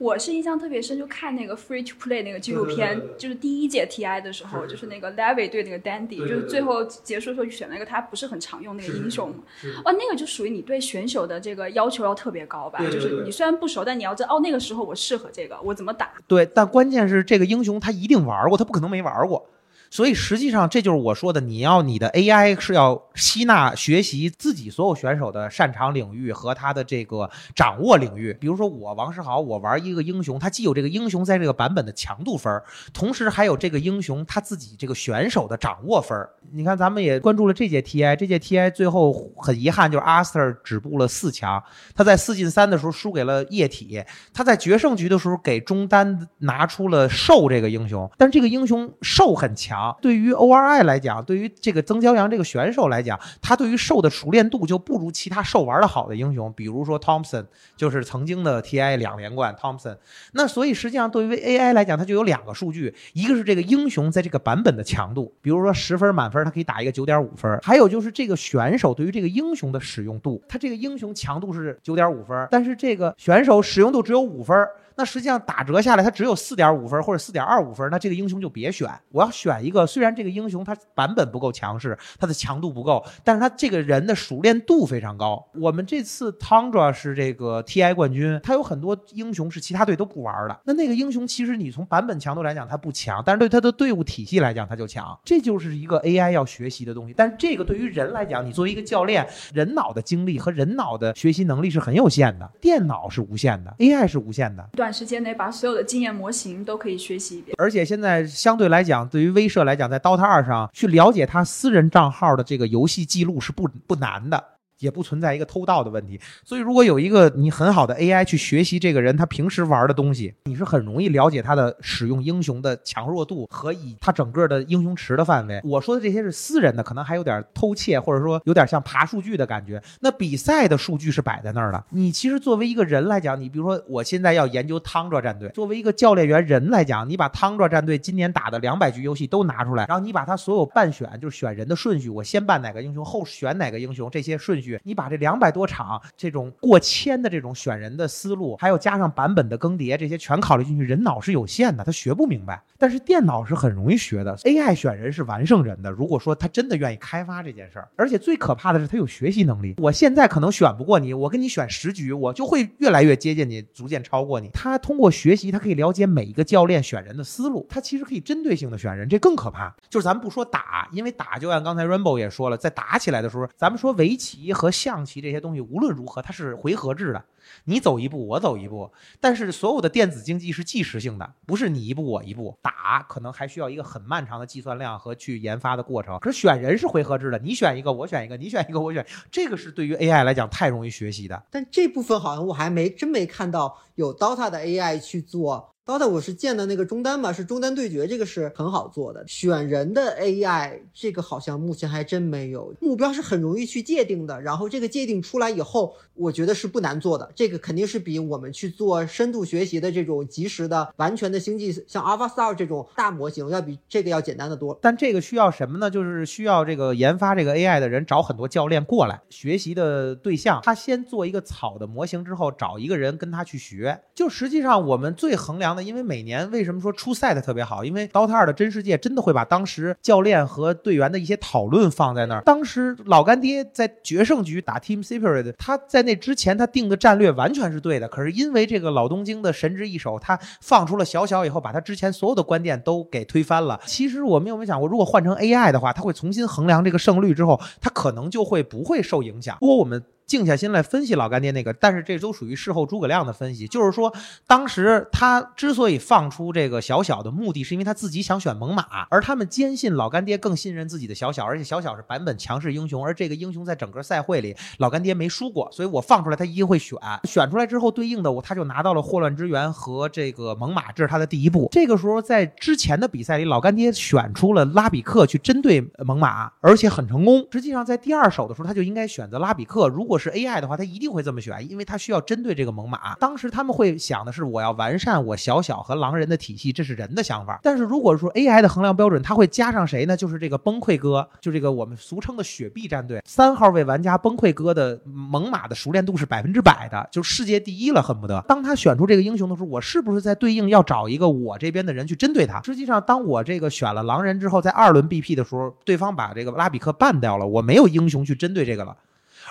[0.00, 9.36] 我是印象特别深，就看那个 Free to Play 那个纪录片，就是第一届 TI 的时候，就是那个 Levy 对那个 Dandy，就是最后结束的时候选了一个他不是很常用那个英雄嘛。
[9.84, 12.78] 哦，那个就属于你对选手的这个要求要特别高吧？
[12.90, 16.10] 就是你虽然不熟，但你要知道哦，那个时候我适合这个，我怎么打？
[16.26, 19.46] 对，但关键是这个英雄他一定玩过，他不可能没玩过。
[19.90, 28.32] 所以实际上，这就是我说的，你要你的 AI 是要吸纳学习自己所有选手的擅长领域和他的这个掌握领域。
[28.40, 36.16] 比如说我王世豪，我玩一个英雄，他既有这个英雄在这个版本的强度分，同时还有这个英雄他自己这个选手的掌握分。
[36.52, 41.60] 你看，咱们也关注了这届 TI，这届 TI 最后很遗憾，就是 Aster 止步了四强。
[41.96, 44.00] 他在四进三的时候输给了液体，
[44.32, 49.79] 他在决胜局的时候给中单拿出了兽这个英雄，但是这个英雄兽很强。
[50.00, 59.96] 对于 ORI 来讲，对于这个曾骄阳这个选手来讲，他对于兽的熟练度就不如其他兽玩的好的英雄，比如说 Thompson，就是曾经的 TI 两连冠 Thompson。
[60.32, 74.56] 那所以实际上对于 AI 来讲，它就有两个数据，一个是这个英雄在这个版本的强度，比如说十分满分，它可以打一个九点五分；还有就是这个选手对于这个英雄的使用度，它这个英雄强度是九点五分，但是这个选手使用度只有五分。
[75.00, 78.86] 那实际上打折下来，它只有四点五分或者四点二五分，那这个英雄就别选。
[79.10, 85.42] 我要选一个，虽然这个英雄它版本不够强势，它的强度不够，但是它这个人的熟练度非常高。
[85.54, 90.60] 我们这次 Tundra 是这个 TI 冠军，他有很多英雄是其他队都不玩的。
[90.66, 95.18] 那那个英雄其实你从版本强度来讲它不强，但是对他的队伍体系来讲它就强。
[95.24, 97.14] 这就是一个 AI 要学习的东西。
[97.16, 104.68] 但是这个对于人来讲，你作为一个教练，人脑的精力和人脑的学习能力是很有限的，电脑是无限的，AI 是无限的。
[104.72, 114.42] 短时间内把所有的经验模型都可以学习一遍，而且现在相对来讲，对于威慑来讲，在 DOTA 二上去了解他私人账号的这个游戏记录是不不难的。
[114.80, 125.60] 也不存在一个偷盗的问题，所以如果有一个你很好的 AI 去学习这个人他平时玩的东西，你是很容易了解他的使用英雄的强弱度和以他整个的英雄池的范围。
[125.62, 129.80] 我说的这些是私人的，可能还有点偷窃，或者说有点像爬数据的感觉。
[130.00, 144.69] 那比赛的数据是摆在那儿的，你其实作为一个人来讲，你比如说我现在要研究汤卓战队，作为一个教练员人来讲，你把汤卓战队今年打的两百局游戏都拿出来，然后你把他所有半选就是选人的顺序，我先办哪个英雄，后选哪个英雄，这些顺序。
[144.84, 152.62] 你把这两百多场这种过千的这种选人的思路，还有加上版本的更迭，这些全考虑进去，人脑是有限的，他学不明白。
[152.78, 155.90] 但是电脑是很容易学的，AI 选人是完胜人的。
[155.90, 159.74] 如果说他真的愿意开发这件事儿，而且最可怕的是他有学习能力。
[159.78, 164.48] 我现在可能选不过你，我跟你选十局，我就会越来越接近你，逐渐超过你。
[164.54, 169.74] 他通过学习，他可以了解每一个教练选人的思路，他其实可以针对性的选人，这更可怕。
[169.88, 177.24] 就是咱们不说打，因为打就按刚才 Rainbow 也说了，在打起来的时候，咱们说围棋和象棋这些东西，无论如何它是回合制的，
[177.64, 178.92] 你走一步我走一步。
[179.18, 182.58] 但是所有的电子竞技是即时性的，不是你一步我一步。
[182.60, 186.18] 打可能还需要一个很漫长的计算量和去研发的过程。
[186.18, 191.42] 可是选人是回合制的，你选一个我选一个，你选一个我选，这个是对于 AI 来讲太容易学习的。
[191.50, 195.74] 但这部分好像我还没真没看到有 DOTA 的 AI 去做。
[195.90, 199.24] DOTA 我是建的那个中单嘛，是中单对决，这个是很好做的。
[199.26, 207.28] 选人的 AI 这个好像目前还真没有，目标是很容易去界定的，然后这个界定出来以后，我觉得是不难做的。
[207.34, 214.78] 这个肯定是比我们去做深度学习的这种及时的、完全的星际，像 AlphaStar 这种大模型，要比这个要简单的多。
[214.80, 215.90] 但这个需要什么呢？
[215.90, 224.00] 就是需要这个研发这个 AI 的人找很多教练过来学习的对象，他先做一个草的模型之后，找一个人跟他去学。
[224.14, 227.84] 就实际上我们最衡量的，因为每年为什么说出赛的特别好？
[227.84, 232.42] 因为 DOTA 二的真世界真的会把当时教练和队员的一些讨论放在那儿。
[232.42, 243.80] 当时老干爹在决胜局打 Team Spirit，他在那之前他定的战略完全是对的，可是因为这个老东京的神之一手，他放出了小小以后，把他之前所有的观点都给推翻了。
[243.86, 249.58] 其实我们有没有想过，如果换成 AI 的话，他会重新衡量这个胜率之后，他可能就会不会受影响。
[249.60, 254.14] 如果我们静下心来分析老干爹那个，但是这都属于事后诸葛亮的分析，就是说
[254.46, 271.68] 当时他之所以放出这个小小的目的，是因为他自己想选猛犸，而他们坚信老干爹更信任自己的小小，而且小小是版本强势英雄，而这个英雄在整个赛会里老干爹没输过，所以我放出来他一定会选，选出来之后对应的我他就拿到了霍乱之源和这个猛犸，这是他的第一步。
[271.72, 277.44] 这个时候在之前的比赛里，老干爹选出了拉比克去针对猛犸，而且很成功。
[277.50, 283.16] 实际上在第二手的时候，他就应该选择拉比克，如果是 AI 的话，他一定会这么选，因为他需要针对这个猛犸。
[283.18, 287.58] 当时他们会想的是，我要完善我小小和狼人的体系，这是人的想法。
[287.62, 290.16] 但是如果说 AI 的衡量标准，他会加上谁呢？
[290.16, 298.44] 就是这个崩溃哥，就这个我们俗称的雪碧战队三号位玩家崩溃哥的猛犸的熟练度是百分之百的，就世界第一了，恨不得。
[298.46, 302.60] 当他选出这个英雄的时候，我是不是在对应要找一个我这边的人去针对他？
[302.62, 308.96] 实际上，当我这个选了狼人之后，在二轮 BP 的时候，对方把这个拉比克办掉了，我没有英雄去针对这个了。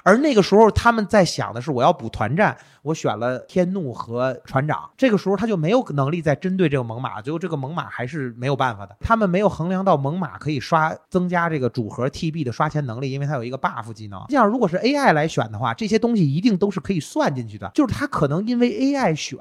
[0.03, 4.89] 而那个时候，他们在想的是，我要补团战，我选了天怒和船长。
[4.97, 8.95] 这个时候，他就没有能力再针对这个猛犸，最后这个猛犸还是没有办法的。
[8.99, 14.23] 他们没有衡量到猛犸可以刷增加这个主核 TB 的刷钱能力，因为它有一个 buff 技能。
[14.29, 17.69] 这样，如果是 AI 来选的话，这些东西一定都是可以算进去的。
[17.73, 19.37] 就是他可能因为 AI 选。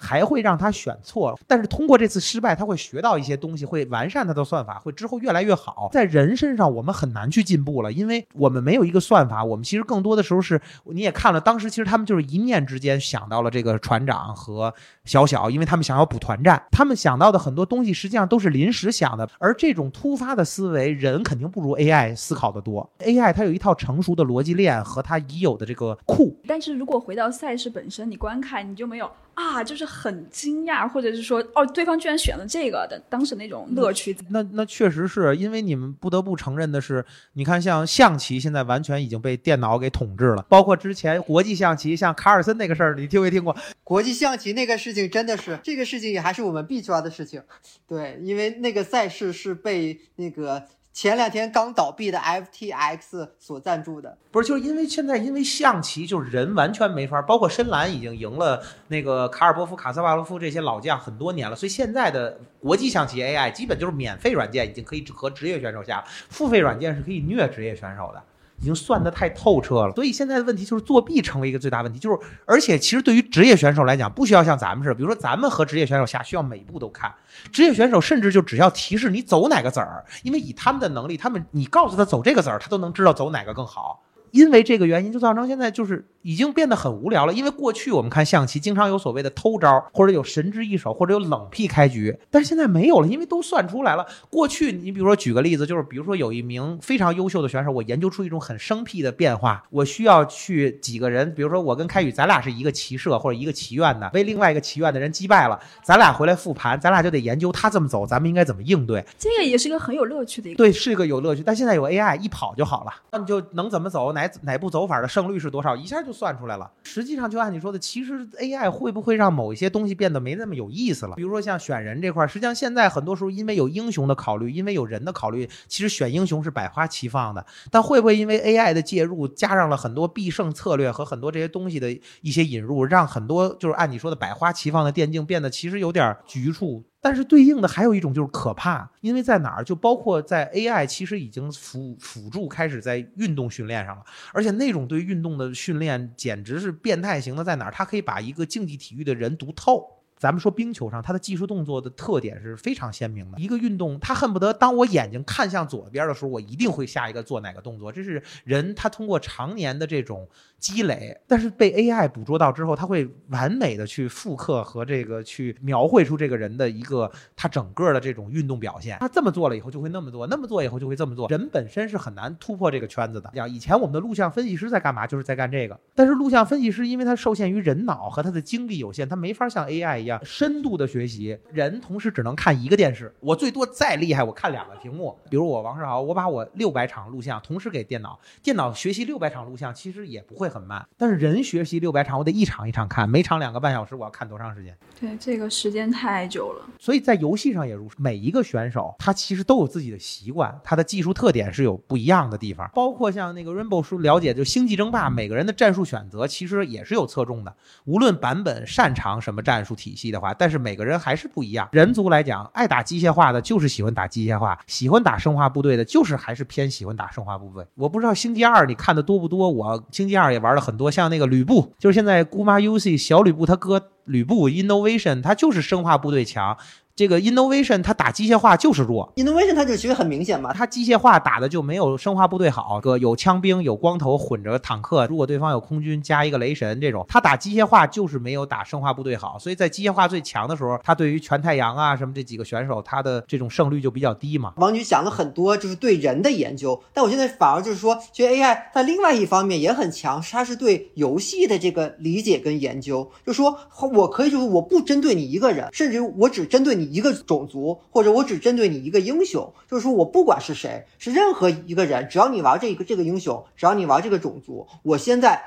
[0.00, 5.90] 还会让他选错，但是通过这次失败，他会学到一些东西，会完善他的算法，会之后越来越好。
[5.92, 9.44] 在人身上，我们很难去进步了，因为我们没有一个算法。
[9.44, 14.72] 我们其实更多的时候是，你也看了，当时其实他们就是一念之间想到了这个船长和
[15.04, 19.28] 小小，因为他们想要补团战，他们想到的很多东西实际上都是临时想的。
[19.38, 22.88] 而这种突发的思维，人肯定不如 AI 思考的多。
[23.00, 26.34] AI 它有一套成熟的逻辑链和它已有的这个库。
[26.46, 29.10] 但是如果回到赛事本身，你观看你就没有。
[29.40, 34.14] 啊，就是很惊讶，或者是说，哦，对方居然选了这个的，当时那种乐趣。
[34.28, 43.56] 那那确实是因为你们不得不承认的是，你看像象棋现在完全已经被电脑给统治了，包括之前国际象棋，像卡尔森那个事儿，你听没听过？
[43.82, 47.42] 国际象棋那个事情真的是，这个事情也还是我们必抓的事情。
[47.88, 50.62] 对，因为那个赛事是被那个。
[50.92, 68.22] 前两天刚倒闭的 FTX 所赞助的，不是，就是因为现在因为象棋就是人完全没法，包括深蓝已经赢了那个卡尔波夫、卡斯瓦罗夫这些老将很多年了，所以现在的国际象棋 AI 基本就是免费软件已经可以和职业选手下，付费软件是可以虐职业选手的。
[68.60, 71.98] 已经算得太透彻了，所以现在的问题就是作弊成为一个最大问题。
[71.98, 77.12] 就是，而且其实对于职业选手来讲，不需要像咱们似的，比如说咱们和职业选手下需要每步都看。
[77.50, 84.02] 职业选手甚至就只要提示你走哪个子儿，因为以他们的能力，他们你告诉他走这个子儿，他都能知道走哪个更好。
[84.32, 87.32] 因为这个原因，就造成现在就是已经变得很无聊了。
[87.32, 94.06] 因为过去我们看象棋，经常有所谓的偷招，或者有神之一手，或者有冷僻开局，但是现在没有了，因为都算出来了。
[94.28, 109.04] 过去你比如说举个例子，就是比如说有一名非常优秀的选手，我研究出一种很生僻的变化，我需要去几个人，比如说我跟开宇，咱俩是一个棋社或者一个棋院的，被另外一个棋院的人击败了，咱俩回来复盘，咱俩就得研究他这么走，咱们应该怎么应对。
[109.18, 111.42] 这个也是一个很有乐趣的一个，对，是一个有乐趣。
[111.42, 116.70] 但现在有 AI，一跑就好了，那你就能怎么走，哪哪哪步走法的胜率是多少，一下就算出来了。
[116.82, 121.16] 实际上就按你说的，其实 AI 会不会让某一些东西变得没那么有意思了？
[121.16, 127.44] 比如说像选人这块，实际上现在很多时候因为有英雄的考虑，因为有人的考虑，其实选英雄是百花齐放的。
[127.70, 136.84] 但会不会因为 AI 的介入，加上了很多必胜策略和很多这些东西的一些引入，让很多就是按你说的百花齐放的电竞变得其实有点局促？
[137.00, 147.70] 但是对应的还有一种就是可怕，因为在哪儿就包括在 AI 其实已经辅辅助开始在运动训练上了，而且那种对运动的训练简直是变态型的，在哪儿？
[147.70, 149.96] 它可以把一个竞技体育的人读透。
[150.18, 153.38] 咱们说冰球上，它的技术动作的特点是非常鲜明的。
[153.38, 157.90] 一个运动，它恨不得当我眼睛看向左边的时候，我一定会下一个做哪个动作。
[157.90, 160.28] 这是人他通过常年的这种
[160.60, 168.98] 积累，但是被 AI 捕捉到之后，他会完美的去复刻和这个去描绘出这个人的一个他整个的这种运动表现。
[169.00, 171.26] 他这么做了以后就会那么做，那么做以后就会这么做。
[171.28, 173.32] 人本身是很难突破这个圈子的。
[173.34, 175.06] 像以前我们的录像分析师在干嘛？
[175.06, 175.80] 就是在干这个。
[175.94, 181.38] 但是录像分析师因为他受限于人脑和他的精力有限，他没法像 AI 一样深度的学习。
[181.50, 185.16] 人同时只能看一个电视，我最多再厉害，我看两个屏幕。
[185.30, 190.86] 比如我王世豪，我把我六百场录像同时给电脑，电脑学习六百场录像其实也不会很慢。
[190.98, 194.76] 但是人学习六百场，我得一场一场看，每场两个半小时，我要看多长时间？
[195.00, 196.66] 对，这个时间太久了。
[196.78, 202.70] 所以在游戏上也如每一个选手，他其实都有自己的习惯，他的技术特点是有不一样的地方。
[202.74, 207.54] 包括像那个 Rainbow 叔了解，就星际争霸，每个人的战术选择其实也是有侧重的。
[207.84, 211.68] 无论版本擅长什么战术体系的话，但是每个人还是不一样。
[211.72, 217.66] 人族来讲，爱打机械化的就是喜欢打机械化，喜欢打生化部队的就是还是偏喜欢打生化部队。
[217.74, 226.56] 我不知道星际二你看的多不多，我星际二也玩了很多，像那个吕布，就是现在姑妈 UC 小吕布他哥吕布 Innovation，他就是生化部队强。
[226.96, 244.52] 这个 innovation 它打机械化就是弱，innovation 它就其实很明显嘛，它机械化打的就没有生化部队好，个有枪兵有光头混着坦克，如果对方有空军加一个雷神这种，它打机械化就是没有打生化部队好，所以在机械化最强的时候，它对于全太阳啊什么这几个选手，它的这种胜率就比较低嘛。
[244.56, 253.56] 王局讲了很多就是对人的研究，但我现在反而就是说，其实 AI 在另外一方面也很强，它是对游戏的这个理解跟研究，就说
[253.94, 256.90] 我可以就是我不针对你一个人，甚至我只针对你。
[257.00, 265.40] 一个种族，或者我只针对你一个英雄，就是说我不管是谁，是任何一个人，只要你玩这个这个英雄，只要你玩这个种族，我现在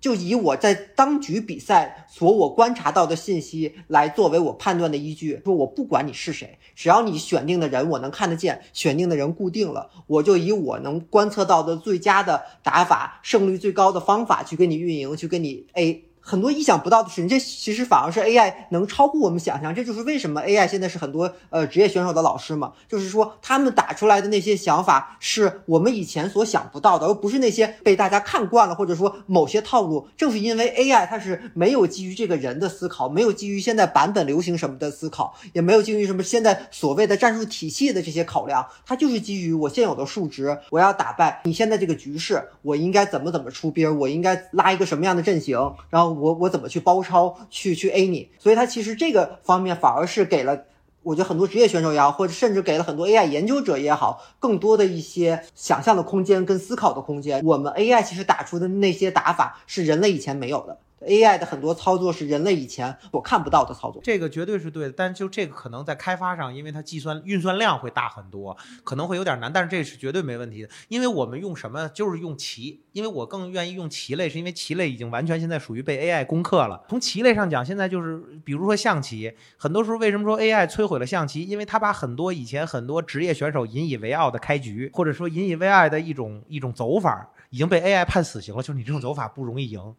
[0.00, 5.42] 就以我在当局比赛所我观察到的信息来作为我判断的依据。
[5.44, 16.04] 说我不管你是谁，只要你选定的人我能看得见，选定的人固定了，我就以我能观测到的最佳的打法、胜率最高的方法去跟你运营，去跟你 A。
[16.26, 19.74] 很多意想不到的事情，这其实反而是 AI 能超乎我们想象。
[19.74, 30.08] 这就是为什么 AI 现在是很多呃职业选手的老师嘛，就是说他们打出来的那些想法是我们以前所想不到的，而不是那些被大家看惯了，或者说某些套路。
[30.16, 45.58] 正是因为 AI 它是没有基于这个人的思考，没有基于现在版本流行什么的思考，也没有基于什么现在所谓的战术体系的这些考量，它就是基于我现有的数值，我要打败你现在这个局势，我应该怎么怎么出兵，我应该拉一个什么样的阵型，
[45.90, 46.13] 然后。
[46.20, 48.30] 我我怎么去包抄去去 A 你？
[48.38, 50.64] 所以它其实这个方面反而是给了
[51.02, 57.44] 我觉得很多职业选手也好，或者甚至给了很多 AI 研究者也好，更多的一些想象的空间跟思考的空间。
[57.44, 60.78] 我们 AI 其实打出的那些打法是人类以前没有的。
[61.00, 64.92] AI 的很多操作是人类以前所看不到的操作，这个绝对是对的。
[64.96, 69.52] 但就这个可能在开发上，因为它计算运算量会大很多，可能会有点难。
[69.52, 76.82] 但是这是绝对没问题的，因为我们用什么就是用棋，因为我更愿意用棋类，是因为棋类已经完全现在属于被 AI 攻克了。
[76.88, 81.42] 从棋类上讲，现在就是比如说象棋，很多时候为什么说 AI 摧毁了象棋？
[81.42, 88.62] 因为它把很多以前很多职业选手引以为傲的开局，或者说引以为傲的一种一种走法，已经被 AI 判死刑了。
[88.62, 89.94] 就是你这种走法不容易赢。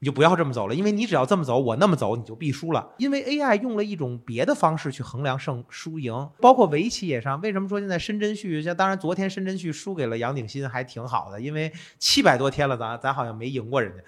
[0.00, 2.94] 你就不要这么走了，因为你只要这么走，我那么走，你就必输了。
[2.98, 7.40] 因为 AI 用了一种别的方式去衡量胜输赢，包括围棋也上。
[7.40, 8.62] 为什么说现在申真旭？
[8.62, 14.02] 像当然昨天申真旭输给了杨鼎新，还挺好的，因为七百多天了，咱咱好像没赢过人家。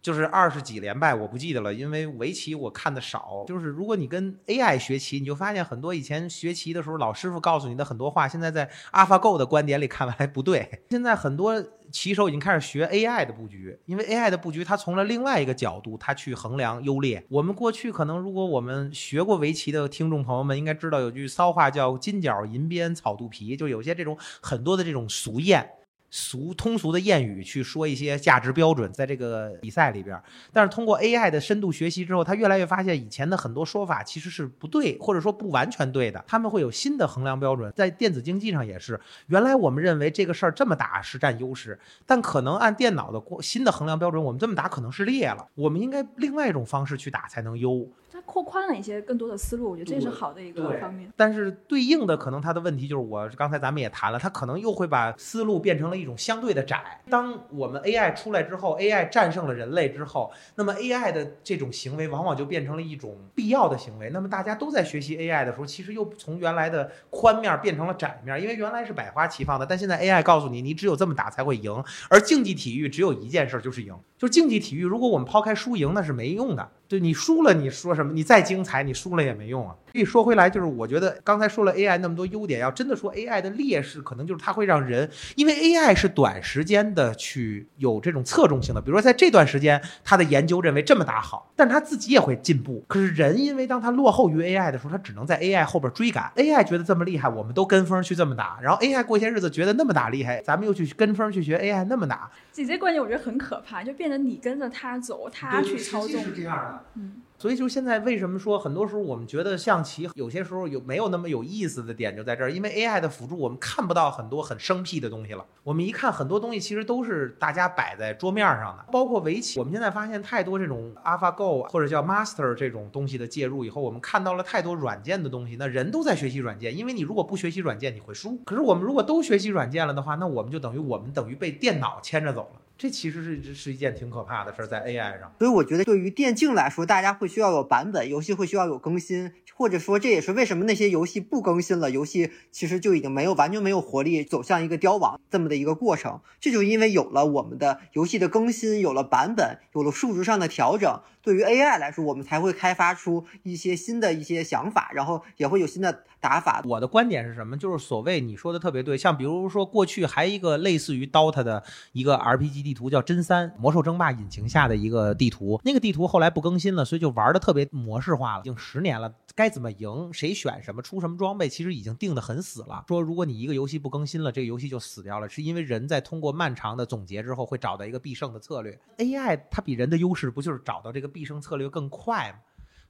[0.00, 3.44] 就是二十几连败，我不记得了，因为围棋我看的少。
[3.46, 10.82] 就是如果你跟 AI 学棋，你就发现很多以前学棋的时候老师傅告诉你的很多话，现在在 AlphaGo 的观点里看来不对。
[10.90, 17.24] 现在很多棋手已经开始学 AI 的布局，因为 AI 的布局它从了另外一个角度，它去衡量优劣。
[17.28, 25.66] 我们过去可能如果我们学过围棋的听众朋友们应该知道有句骚话叫“金角银边草肚皮”，就有些这种很多的这种俗谚。
[26.10, 30.20] 俗通俗的谚语去说一些价值标准，在这个比赛里边，
[30.52, 36.24] 但是通过 AI 的深度学习之后，他越来越发现以前的很多说法其实是不对，或者说不完全对的。
[36.26, 38.98] 他们会有新的衡量标准，在电子竞技上也是。
[39.26, 45.46] 原来我们认为这个事儿这么打是占优势，但可能按电脑的新的衡量标准，我们这么打可能是劣了。
[45.54, 47.86] 我们应该另外一种方式去打才能优。
[48.10, 51.10] 它扩宽了一些更多的思路，我觉得这是好的一个方面。
[51.14, 57.00] 但是对应的可能它的问题就是，我刚才咱们也谈了，它可能又会把思路变成了一种相对的窄。
[57.10, 64.08] 当我们 AI 出来之后，AI 战胜了人类之后，那么 AI 的这种行为往往就变成了一种必要的行为。
[64.10, 71.84] 那么大家都在学习 AI 的时候，其实又从原来的宽面变成了窄面，因为原来是百花齐放的，但现在 AI 告诉你，你只有这么打才会赢。
[72.08, 76.68] 而竞技体育只有一件事就是赢，就是竞技体育，如果我们抛开输赢，那是没用的。
[76.88, 78.12] 对你输了，你说什么？
[78.12, 79.76] 你再精彩，你输了也没用啊。
[79.92, 92.84] 所以说回来，就是我觉得刚才说了 AI 那么多优点，要真的说 AI 的劣势，可能就是它会让人，因为 AI 是短时间的去有这种侧重性的，比如说在这段时间，他的研究认为这么打好，但他自己也会进步。
[92.86, 96.30] 可是人因为当他落后于 AI 的时候，他只能在 AI 后边追赶。
[96.36, 102.30] AI 觉得这么厉害，我们都跟风去这么打，然后 AI 过些日子觉得那么打厉害，咱们又去跟风去学 AI 那么打。
[102.52, 106.22] 姐姐关键我觉得很可怕，就变得你跟着他走，他去操纵。
[106.22, 106.84] 是这样的。
[106.94, 107.22] 嗯。
[107.38, 112.50] 所以，就现在为什么说很多时候我们觉得象棋有些时候有没有那么有意思的点就在这儿？
[112.50, 115.46] 因为 AI 的辅助，我们看不到很多很生僻的东西了。
[115.62, 119.60] 我们一看很多东西，其实都是大家摆在桌面上的，包括围棋。
[119.60, 125.54] 我们现在发现太多这种 AlphaGo 或者叫 Master 这种东西的介入以后，我们看到了太多软件的东西。
[125.56, 128.36] 那人都在学习软件，因为你如果不学习软件，你会输。
[128.46, 132.60] 可是我们如果都学习软件了的话，那我们就等于我们等于被电脑牵着走了。
[132.78, 135.34] 这其实是是一件挺可怕的事儿，在 AI 上。
[135.36, 146.20] 所以我觉得，对于电竞来说，大家会需要有版本，游戏会需要有更新，或者说这也是为什么那些游戏不更新了，游戏其实就已经没有完全没有活力，走向一个凋亡这么的一个过程。
[146.38, 151.00] 这就因为有了我们的游戏的更新，有了版本，有了数值上的调整。
[151.20, 156.62] 对于 AI 来说，我们才会开发出一些新的一些想法，然后也会有新的打法。
[156.64, 157.58] 我的观点是什么？
[157.58, 161.62] 就是所谓你说的特别对，像比如说过去还一个类似于 DOTA 的
[161.92, 169.10] 一个 RPG 地图叫真三，魔兽争霸引擎下的一个地图，那个地图后来不更新了，所以就玩的特别模式化了，已经十年了。
[169.34, 172.84] 该怎么赢，谁选什么，出什么装备，其实已经定的很死了。
[172.86, 178.78] 说如果你一个游戏不更新了，这个游戏就死掉了，是因为人在通过漫长的总结之后会找到一个必胜的策略。
[178.98, 182.38] AI 它比人的优势不就是找到这个必胜策略更快吗？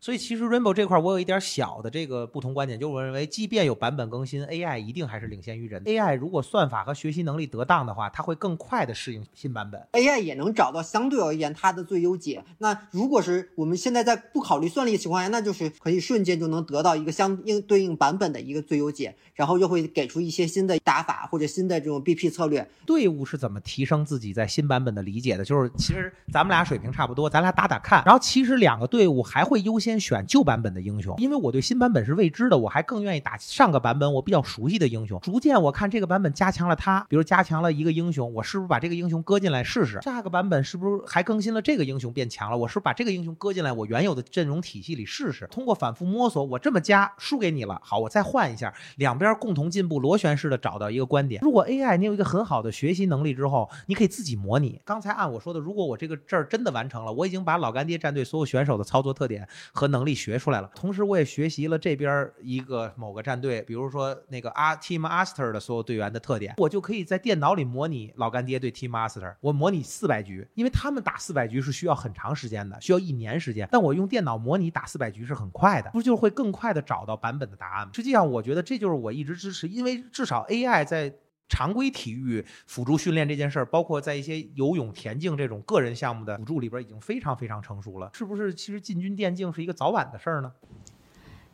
[0.00, 5.82] 所以其实 Rainbow 这块我有一点小的这个不同观点，就是我认为，即便有版本更新，AI 一定还是领先于人。
[5.84, 9.84] AI 如果算法和学习能力得当的话，它会更快的适应新版本。
[9.92, 12.44] AI 也能找到相对而言它的最优解。
[12.58, 22.64] 那如果是我们现在在不考虑算力的情况下，那就是可以瞬间就能得到一个相应对应版本的一个最优解，然后又会给出一些新的打法或者新的这种 BP 策略。
[22.86, 25.44] 队伍是怎么提升自己在新版本的理解的？
[25.44, 28.04] 就是其实咱们俩水平差不多，咱俩打打看。
[28.06, 29.87] 然后其实两个队伍还会优先。
[29.88, 35.18] 先选旧版本的英雄，因为我对新版本是未知的，我还更愿意打上个版本我比较熟悉的英雄。
[35.20, 39.98] 逐渐我看这个版本加强了它，比如加强了一个英雄，我是不是把这个英雄搁进来试试？
[40.02, 42.58] 下个版本是不是还更新了这个英雄变强了？
[42.58, 45.46] 我是不是把这个英雄搁进来我原有的阵容体系里试试？
[45.50, 51.40] 通过反复摸索，我这么加输给你了，好，我再换一下，两边共同进步，螺旋式的找到一个观点。
[51.42, 54.80] 如果 AI 你有一个很好的学习能力之后，你可以自己模拟。
[54.84, 59.48] 刚才按我说的，如果我这个这儿真的完成了，我已经把老干爹战队所有选手的操作特点
[59.78, 60.68] 和能力学出来了。
[60.74, 69.32] 同时，我也学习了这边一个某个战队，比如说那个阿 Team Master 的所有队员的特点，我就可以在电脑里模拟老干爹对 Team Master。
[69.40, 73.68] 我模拟四百局，因为他们打四百局是需要很长时间的，需要一年时间。
[73.70, 77.92] 但我用电脑模拟打四百局是很快的，不就是会更快的找到版本的答案吗？
[77.94, 81.14] 实际上，我觉得这就是我一直支持，因为至少 AI 在。
[81.48, 88.10] 常规体育辅助训练这件事儿，包括在一些游泳、田径这种个人项目的辅助里边，已经非常非常成熟了。
[88.12, 88.54] 是不是？
[88.54, 90.52] 其实进军电竞是一个早晚的事儿呢？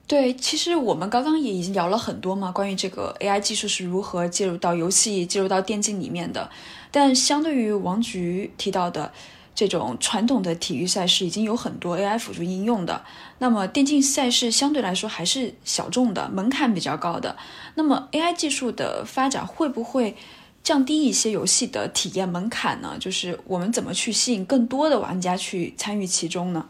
[0.07, 6.51] 对，其实我们刚刚也已经聊了很多嘛，关于这个 AI 技术是如何介入到游戏、介入到电竞里面的。
[6.91, 9.13] 但相对于王菊提到的。
[9.55, 13.05] 这种传统的体育赛事已经有很多 AI 辅助应用的，
[13.39, 17.37] 那么电竞赛事相对来说还是小众的，门槛比较高的。
[17.77, 20.17] 那么 AI 技术的发展会不会
[20.63, 22.97] 降低一些游戏的体验门槛呢？
[22.99, 26.67] 就是我们怎么去吸引更多的玩家去参与其中呢？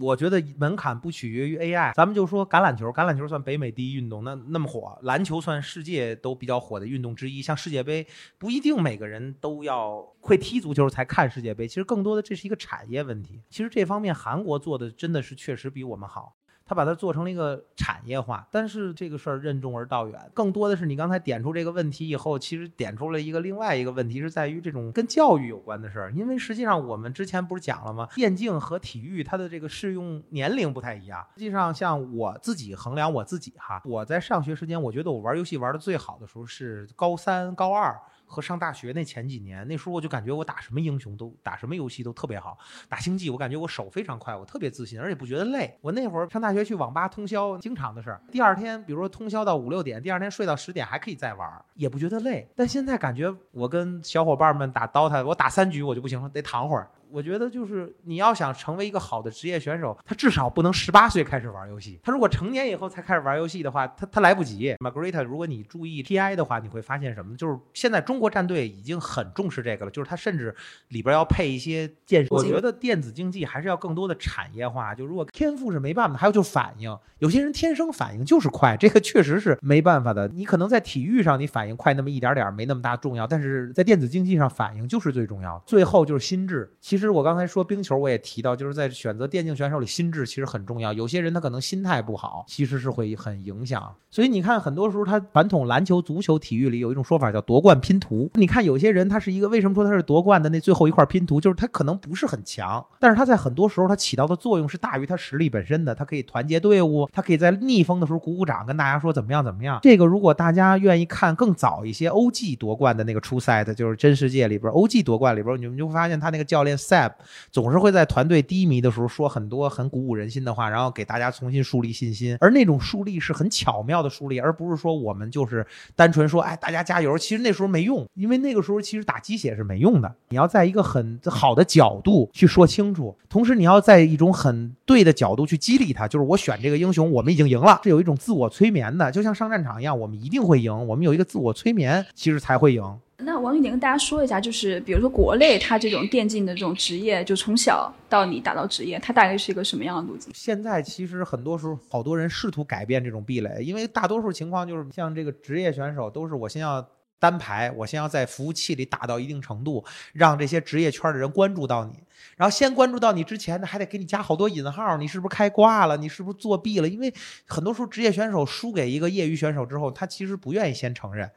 [0.00, 7.42] 我觉得门槛不取决于 AI，咱们就说橄榄球，橄榄球算北美第一运动，那那么火，篮球算世界都比较火的运动之一。
[7.42, 8.06] 像世界杯，
[8.38, 13.42] 不一定每个人都要会踢足球才看世界杯，其实更多的这是一个产业问题。
[13.50, 16.36] 其实这方面韩国做的真的是确实比我们好。
[16.64, 26.12] 他把它做成了一个产业化，但是这个事儿任重而道远，更多的是你刚才点出这个问题以后，其实点出了一个另外一个问题，是在于这种跟教育有关的事儿。
[26.12, 28.08] 因为实际上我们之前不是讲了吗？
[28.14, 31.26] 电竞和体育它的这个适用年龄不太一样。
[31.34, 37.98] 实际上，像我自己衡量我自己哈，我在上学时间，我觉得我玩游戏玩的最好的时候是高三、高二。
[38.32, 42.56] 和上大学那前几年，那时候我就感觉我打什么英雄都打什么游戏都特别好。
[42.88, 45.76] 打星际，我感觉我手非常快，我特别自信，而且不觉得累。
[45.82, 48.18] 我那会儿上大学去网吧通宵，经常的事儿。
[48.30, 52.48] 第二天，比如说通宵到五六点，第二天睡到十点还可以再玩，也不觉得累。
[52.56, 56.88] 但现在感觉我跟小伙伴们打 DOTA，我打三局我就不行了，得躺会儿。
[57.12, 62.00] 我觉得就是你要想成为一个好的职业选手，他至少不能十八岁开始玩游戏。
[62.02, 64.74] 他如果成年以后才开始玩游戏的话，他他来不及。
[64.78, 67.36] Margarita，如果你注意 TI 的话，你会发现什么？
[67.36, 70.54] 就是现在中国战队已经很重视这个了，就是他甚至
[70.88, 72.26] 里边要配一些健。
[72.30, 74.94] 我觉得电子竞技还是要更多的产业化。
[74.94, 80.28] 就如果天赋是没办法，还有就是反应，有些人天生反应就是快，这个确实是没办法的。
[80.28, 85.64] 你可能在体育上你反应快那么一点点，没那么大重要，但是在电子竞技上反应就是最重要的。
[85.66, 86.72] 最后就是心智。
[86.80, 90.92] 其实其实我刚才说冰球，我也提到，就是在选择电竞选手里，心智其实很重要。
[90.92, 93.92] 有些人他可能心态不好，其实是会很影响。
[94.08, 98.30] 所以你看，很多时候他传统篮球、足球、体育里有一种说法叫夺冠拼图。
[98.34, 101.40] 你看有些人他是一个，为什么说他是夺冠的那最后一块拼图？
[101.40, 105.92] 就是他可能不是很强，但是他在很多时候他起到的作用是大于他实力本身的。
[105.92, 109.80] 他可以团结队伍，他可以在逆风的时候鼓鼓掌，跟大家说怎么样怎么样。
[109.82, 117.12] 这个如果大家愿意看更早一些 OG 夺冠的那个初赛的，就是真世界里边 OG 夺冠里边，你们就会发现他那个教练 Sap
[117.50, 122.36] 总是会在团队低迷的时候说很多很鼓舞人心的话，然后给大家重新树立信心。
[122.38, 125.66] 而那种树立是很巧妙的树立，而不是说我们就是
[125.96, 127.16] 单纯说哎大家加油。
[127.16, 130.14] 其实那时候没用，因为那个时候其实打鸡血是没用的。
[130.28, 136.06] 你要在一个很好的角度去说清楚，同时你要在一种很对的角度去激励他。
[136.06, 140.86] 就是我选这个英雄，我们已经赢了，是有一种自我催眠的，就像上战场一样，我们一定会赢。
[140.86, 142.82] 我们有一个自我催眠，其实才会赢。
[143.24, 150.32] 那王宇，你跟大家说一下，就是比如说国内它这种电竞的这种职业，就从小到你打到职业，它大概是一个什么样的路径？
[150.34, 156.86] 现在其实很多时候，好多人试图改变这种壁垒，因为大多数情况就是像这个职业选手，都是我先要
[157.18, 161.92] 单排，我先要在服务器里打到一定程度，让这些职业圈的人关注到你，
[162.36, 165.96] 然后先关注到你之前呢，还得给你加好多引号，你是不是开挂了？
[165.96, 166.88] 你是不是作弊了？
[166.88, 167.14] 因为
[167.46, 171.30] 很多时候职业选手输给一个业余选手之后，他其实不愿意先承认。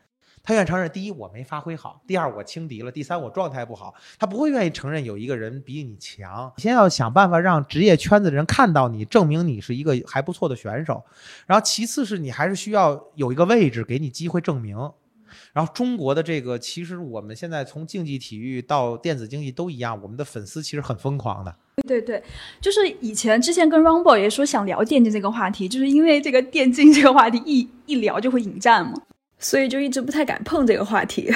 [0.46, 3.94] 他愿意承认，第一我没发挥好，第二我轻敌了，第三我状态不好。
[4.20, 6.54] 他不会愿意承认有一个人比你强。
[6.58, 11.04] 先要想办法让职业圈子的人看到你，证明你是一个还不错的选手。
[11.48, 14.78] 然后其次是你还是需要有一个位置给你机会证明。
[15.52, 21.56] 然后中国的这个，其实我们现在从竞技体育到电子竞技都一样，我们的粉丝其实很疯狂的。
[21.88, 22.24] 对对，
[22.62, 28.94] 就是以前之前跟 Rumble 也说想聊电竞这个话题，就是因为这个电竞这个话题一一聊就会引战嘛。
[29.40, 31.32] 所以就一直不太敢碰这个话题。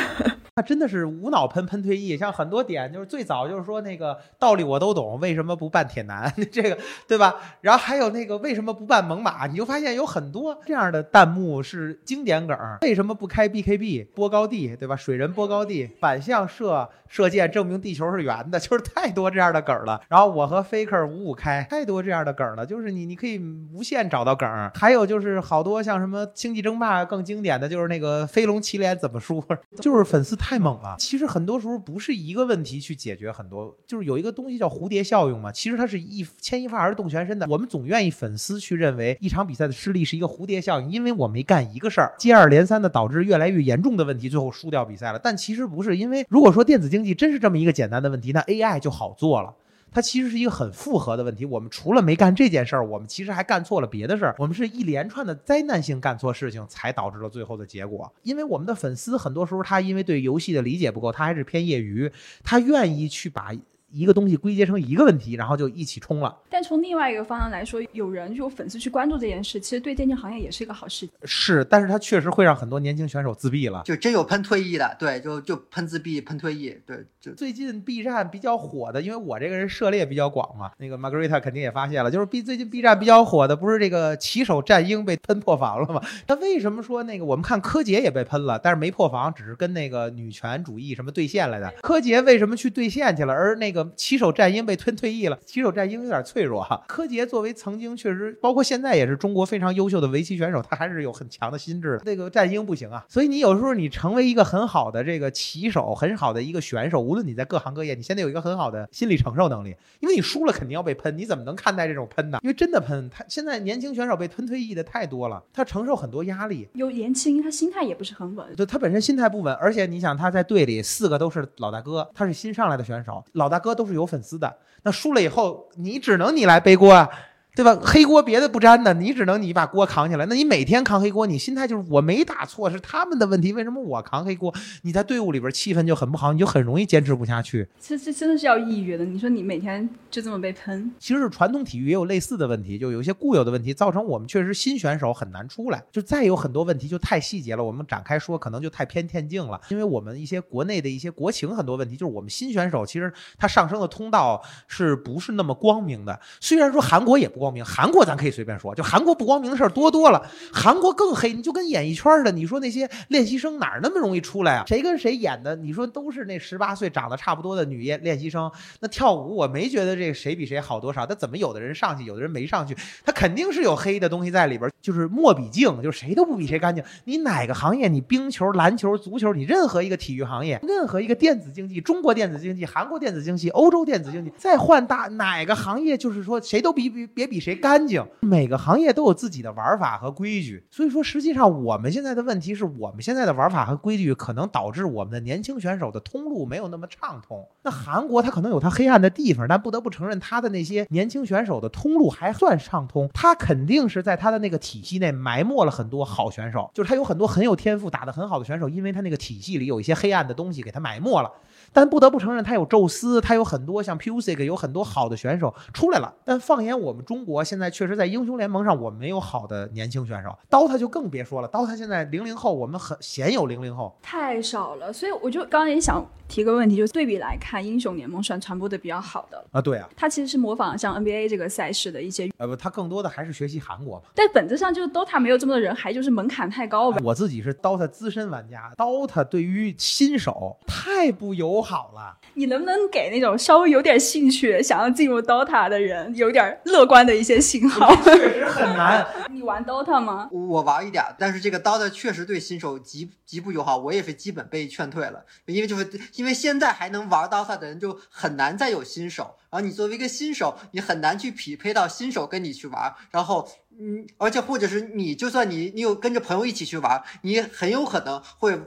[0.59, 6.29] 那真的是无脑喷喷退役，像很多点就是最早就是说那个道理我都懂，为什么不办铁男？
[6.51, 7.33] 这个对吧？
[7.61, 9.47] 然后还有那个为什么不办猛犸？
[9.47, 12.57] 你就发现有很多这样的弹幕是经典梗。
[12.81, 14.75] 为什么不开 BKB 波高地？
[14.75, 14.97] 对吧？
[14.97, 20.01] 水人波高地反向射射箭，证明地球是圆的， 就是太多这样的梗了。
[20.09, 22.65] 然后我和 Faker 五五开，太多这样的梗了。
[22.65, 23.39] 就是你你可以
[23.73, 24.45] 无限找到梗。
[24.75, 29.41] 还有就是好多像什么星际争霸更经典的就是那个飞龙骑脸怎么输？
[29.79, 30.48] 就是粉丝太。
[30.49, 30.95] 太猛了！
[30.97, 35.51] 其实很多时候不是一个问题去解决很多，就是有一个东西叫蝴蝶效应嘛。
[35.51, 37.45] 其实它是一牵一发而动全身的。
[37.47, 45.19] 我们总愿意粉丝去认为一场比赛的失利是一个蝴蝶效应，因为我没干一个事儿，接二连三的导致越来越严重的问题，最后输掉比赛了。
[45.19, 49.53] 但其实不是，因为如果说电子竞技真是这么一个简单的问题，那 AI 就好做了。
[49.91, 51.45] 它其实是一个很复合的问题。
[51.45, 54.35] 我们除了没干这件事儿，我们其实还干错了别的事儿。
[54.37, 58.11] 我们是一连串的灾难性干错事情，才导致了最后的结果。
[58.23, 62.11] 因为我们的粉丝很多时候他因为对游戏的理解不够，他还是偏业余，
[62.43, 63.51] 他愿意去把。
[63.91, 66.35] 一个东西归结成一个问题，然后就一起冲了。
[66.49, 71.07] 但从另外一个方向来说，有人有粉丝去关注这件事，其实对电竞行业也是一个好事。
[71.23, 73.81] 是，但是它确实会让很多年轻选手自闭了。
[73.85, 77.05] 就真有喷退役的，对，就就喷自闭、喷退役，对。
[77.19, 86.01] 就最近 B 站比较火的，因为我这个人涉猎比较广嘛，那个 Margarita 肯定也发现了，就是 B 最近 B 站比较火的，不是这个骑手战鹰被喷破防了吗？
[86.25, 91.69] 他为什么说那个我们看柯洁也被喷了，但是没破防，只是跟那个女权主义什么兑现来的？
[91.81, 93.33] 柯洁为什么去兑现去了？
[93.33, 94.59] 而那个骑手战鹰。
[94.69, 96.83] 被吞退役了，骑手战鹰有点脆弱哈。
[96.87, 101.99] 柯洁作为曾经确实，包括现在也是中国非常优秀的围棋选手，他还是有很强的心智。
[102.05, 112.37] 那个战鹰不行啊，所以你有时候你成为一个很好的这个棋手，很好的一个选手，无论你在各行各业，你现在有一个很好的心理承受能力，因为你输了肯定要被喷，你怎么能看待这种喷呢？
[112.43, 116.67] 因为真的喷，他现在年轻选手被吞退役的太多了，他承受很多压力。
[116.73, 118.45] 有年轻，他心态也不是很稳。
[118.55, 124.57] 对他本身心态不稳，而且你想他在队里四个都是老大哥，他是新上来的选手，老大哥都是有粉丝的。
[124.83, 127.09] 那输了以后，你只能你来背锅啊！
[127.55, 127.77] 对吧？
[127.83, 130.25] 黑锅别的不沾的，你只能你把锅扛起来。
[130.27, 134.53] 那你每天扛黑锅，你心态就是我没打错，是他们的问题，为什么我扛黑锅？
[134.83, 137.67] 你在队伍里边气氛就很不好，你就很容易坚持不下去。
[137.81, 139.03] 这这真的是要抑郁的。
[139.03, 145.83] 你说你每天就这么被喷，其实是传统体育也有类似的问题，就有一些固有的问题，造成我们确实新选手很难出来。
[145.91, 149.59] 就再有很多问题就太细节了，我们展开说可能就太偏田径了。
[149.69, 156.17] 因为我们一些国内的一些国情很多问题，就是我们新选手其实他上升的通道是不是那么光明的？
[156.39, 160.21] 虽然说韩国也不光明，韩国咱可以随便说，就韩国不光明的事儿多多了，
[160.53, 164.65] 韩国更黑，你就跟演艺圈似的，你说那些练习生哪儿那么容易出来啊？
[164.67, 165.55] 谁跟谁演的？
[165.55, 172.75] 你说都是那十八岁长得差不多的女练练习生，那跳舞我没觉得这个谁比谁好多少，但怎么有的人上去，有的人没上去？
[173.05, 176.83] 他肯定是有黑的东西在里边，就是墨比净，就是谁都不比谁干净。
[177.05, 188.05] 你哪个行业，你冰球、篮球、足球，你任何一个体育行业，任何一个电子竞技，中国电子竞技、韩国电子竞技、欧洲电子竞技，再换大哪个行业，就是说谁都比比别比谁干净。
[188.21, 197.47] 每个行业都有自己的玩法和规矩，所以说实际上我们现在的问题是我们现在的玩法和规矩可能导致我们的年轻选手的通路没有那么畅通。
[197.61, 203.09] 那韩国它可能有它黑暗的地方，但不得不承认它的那些年轻选手的通路还算畅通。
[203.13, 211.31] 它肯定是在它的那个体系内埋没了很多好选手，就是他有很多很有天赋、打得很好的选手，因为他那个体系里有一些黑暗的东西给他埋没了。
[211.71, 216.13] 但不得不承认，他有宙斯，他有很多像 Pusic 有很多好的选手出来了。
[216.25, 220.37] 但放眼我们中国，现在确实在英雄联盟上，我们没有好的年轻选手。
[220.49, 223.95] DOTA 就更别说了，DOTA 现在零零后，我们很鲜有零零后。
[224.01, 224.91] 太少了。
[224.91, 229.43] 所以我就刚刚也想提个问题，就是对比来看，英雄联盟算传播的比较好的。
[229.51, 234.03] 啊，对啊，它其实是模仿像 NBA 这个赛事的一些，呃不，他更多的还是学习韩国嘛。
[234.15, 236.99] 但本质上就是 DOTA 没有这么多人，还就是门槛太高吧。
[237.03, 242.17] 我自己是 DOTA 资深玩家，DOTA 对于新手太不友好了。
[242.33, 247.93] 你能不能给那种稍微有点兴趣、想要进入 DOTA 的人有点乐观的一些信号？
[248.03, 249.05] 确实很难。
[249.31, 250.29] 你玩 DOTA 吗？
[250.31, 263.47] 我玩一点，但是这个 DOTA 确实对新手极极不友好，我也是基本被劝退了，因为就是因为现在还能玩 DOTA 的人就很难再有新手，然后你作为一个新手，你很难去匹配到新手跟你去玩，然后
[263.79, 268.59] 嗯，而且或者是你就算你你有跟着朋友一起去玩，你很有可能会。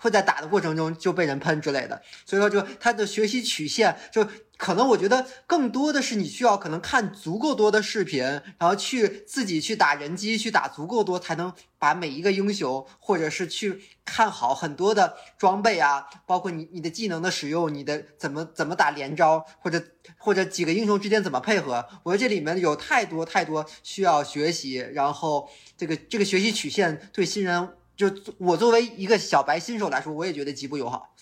[0.00, 4.26] 会在打的过程中就被人喷之类的，所以说就他的学习曲线就
[4.56, 8.22] 可能我觉得更多的是你需要可能看足够多的视频，
[8.58, 19.82] 然后去自己去打人机，去打足够多才能把每一个英雄，或者是去看好很多的装备啊，包括你你的技能的使用，你的怎么怎么打连招，或者
[20.16, 27.68] 或者几个英雄之间怎么配合，我觉得这里面有太多太多需要学习，然后这个这个学习曲线对新人。
[28.00, 31.14] 就我作为一个小白新手来说，我也觉得极不友好。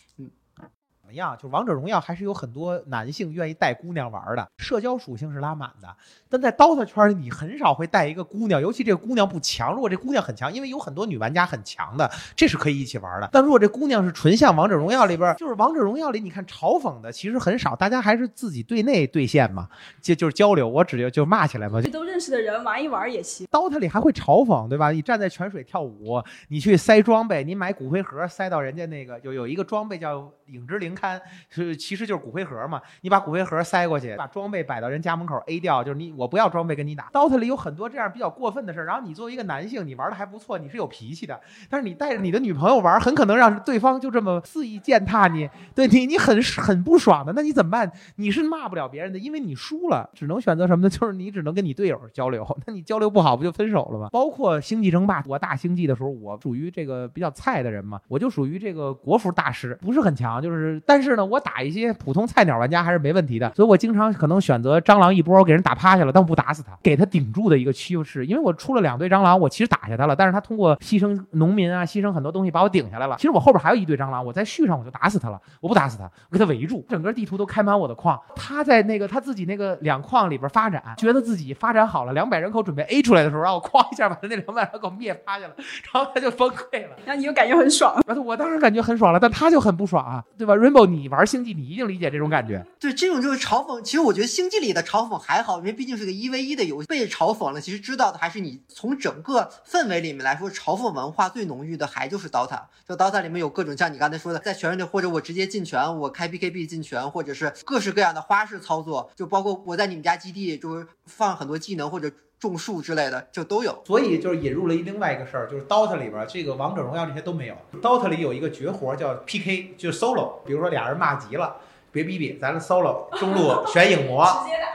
[1.09, 1.35] 怎么样？
[1.41, 5.89] 就王者荣耀还是有很多男性愿意带姑娘玩的，社交属性是拉满的。
[6.29, 9.73] 但在 DOTA 圈里，你很少会带一个姑娘，尤其这个姑娘不强。
[9.73, 13.29] 如果这姑娘很强，因为有很多女玩家很强的，这是可以一起玩的。
[13.33, 19.67] 但如果这姑娘是纯像王者荣耀里边，就是王者荣耀里，你看嘲讽的其实很少，大家还是自己对内对线嘛，
[20.03, 21.81] 就就是交流，我只就骂起来嘛。
[21.81, 23.47] 都认识的人玩一玩也行。
[23.51, 24.91] DOTA 里还会嘲讽，对吧？
[24.91, 32.81] 你站在泉水跳舞，你去塞装备，你买骨灰盒塞到人家那个有有一个装备叫影之灵龛，是其实就是骨灰盒嘛。
[33.03, 37.09] 你把骨灰盒塞过去，把装备摆到人家门口 A 掉，就是你我不要装备跟你打。
[37.13, 41.39] DOTA 里有很多这样比较过分的事儿，然后你作为一个男性，你玩的还不错，你是有脾气的，
[41.69, 47.91] 但是你带着你的女朋友玩，很可能让对方就这么肆意践踏你，对你你很很不爽的，那你怎么办？
[48.17, 50.89] 你是骂不了别人的，因为你输了，只能选择什么呢？
[50.99, 54.09] 就是你只能跟你队友交流，那你交流不好不就分手了吗？
[54.11, 73.17] 包括星际争霸，我打星际的时候，我属于这个比较菜的人嘛，我就属于这个国服大师，不是很强，就是但是呢，我打一些普通菜鸟玩家还是没问题的，所以我经常可能选择蟑螂一波给人打趴下了，但我不打死他，给他顶住的一个趋势，因为我出了两队蟑螂，我其实打下他了，但是他通过牺牲农民啊，牺牲很多东西把我顶下来了。
[73.17, 85.55] 其实我后边还有一队蟑螂，我再续上我就打死他了，我不打死他，我给他围住，整个地图都开满我的矿，他在那个他自己那个两矿里边发展，觉得自己发展好了，两百人口准备 A 出来的时候，让我哐一下把他那两百人口灭趴下了，
[85.93, 86.97] 然后他就崩溃了。
[87.05, 92.65] 然后你就感觉很爽，我当时感觉很爽了，但他就很不爽啊，对吧？Rainbow，你玩星际，你一定理解这种感觉。
[92.79, 93.81] 对，这种就是嘲讽。
[93.83, 97.61] 其实我觉得星际里的嘲讽还好，因为毕竟是个一 v 一的游戏，被嘲讽了。
[97.61, 102.61] 其实知道的还是你从整个氛围里面来说，嘲讽文化最浓郁的还就是 DOTA。
[102.87, 113.83] 就 DOTA 里面有各种像你刚才说的，在全队或者我直接进拳，我开 BKB 进拳，或者是各式各样的花式操作，就包括我在你们家基地就是放很多技能或者种树之类的，就都有。
[113.85, 117.55] 所以就是引入了另外一个事儿，就是 DOTA 里边这个王者荣耀这些都没有。
[117.81, 121.57] DOTA 里有一个绝活叫 PK，就是 solo，比如说俩人骂急了。
[121.91, 124.23] 别逼逼，咱 solo 中路 选影魔，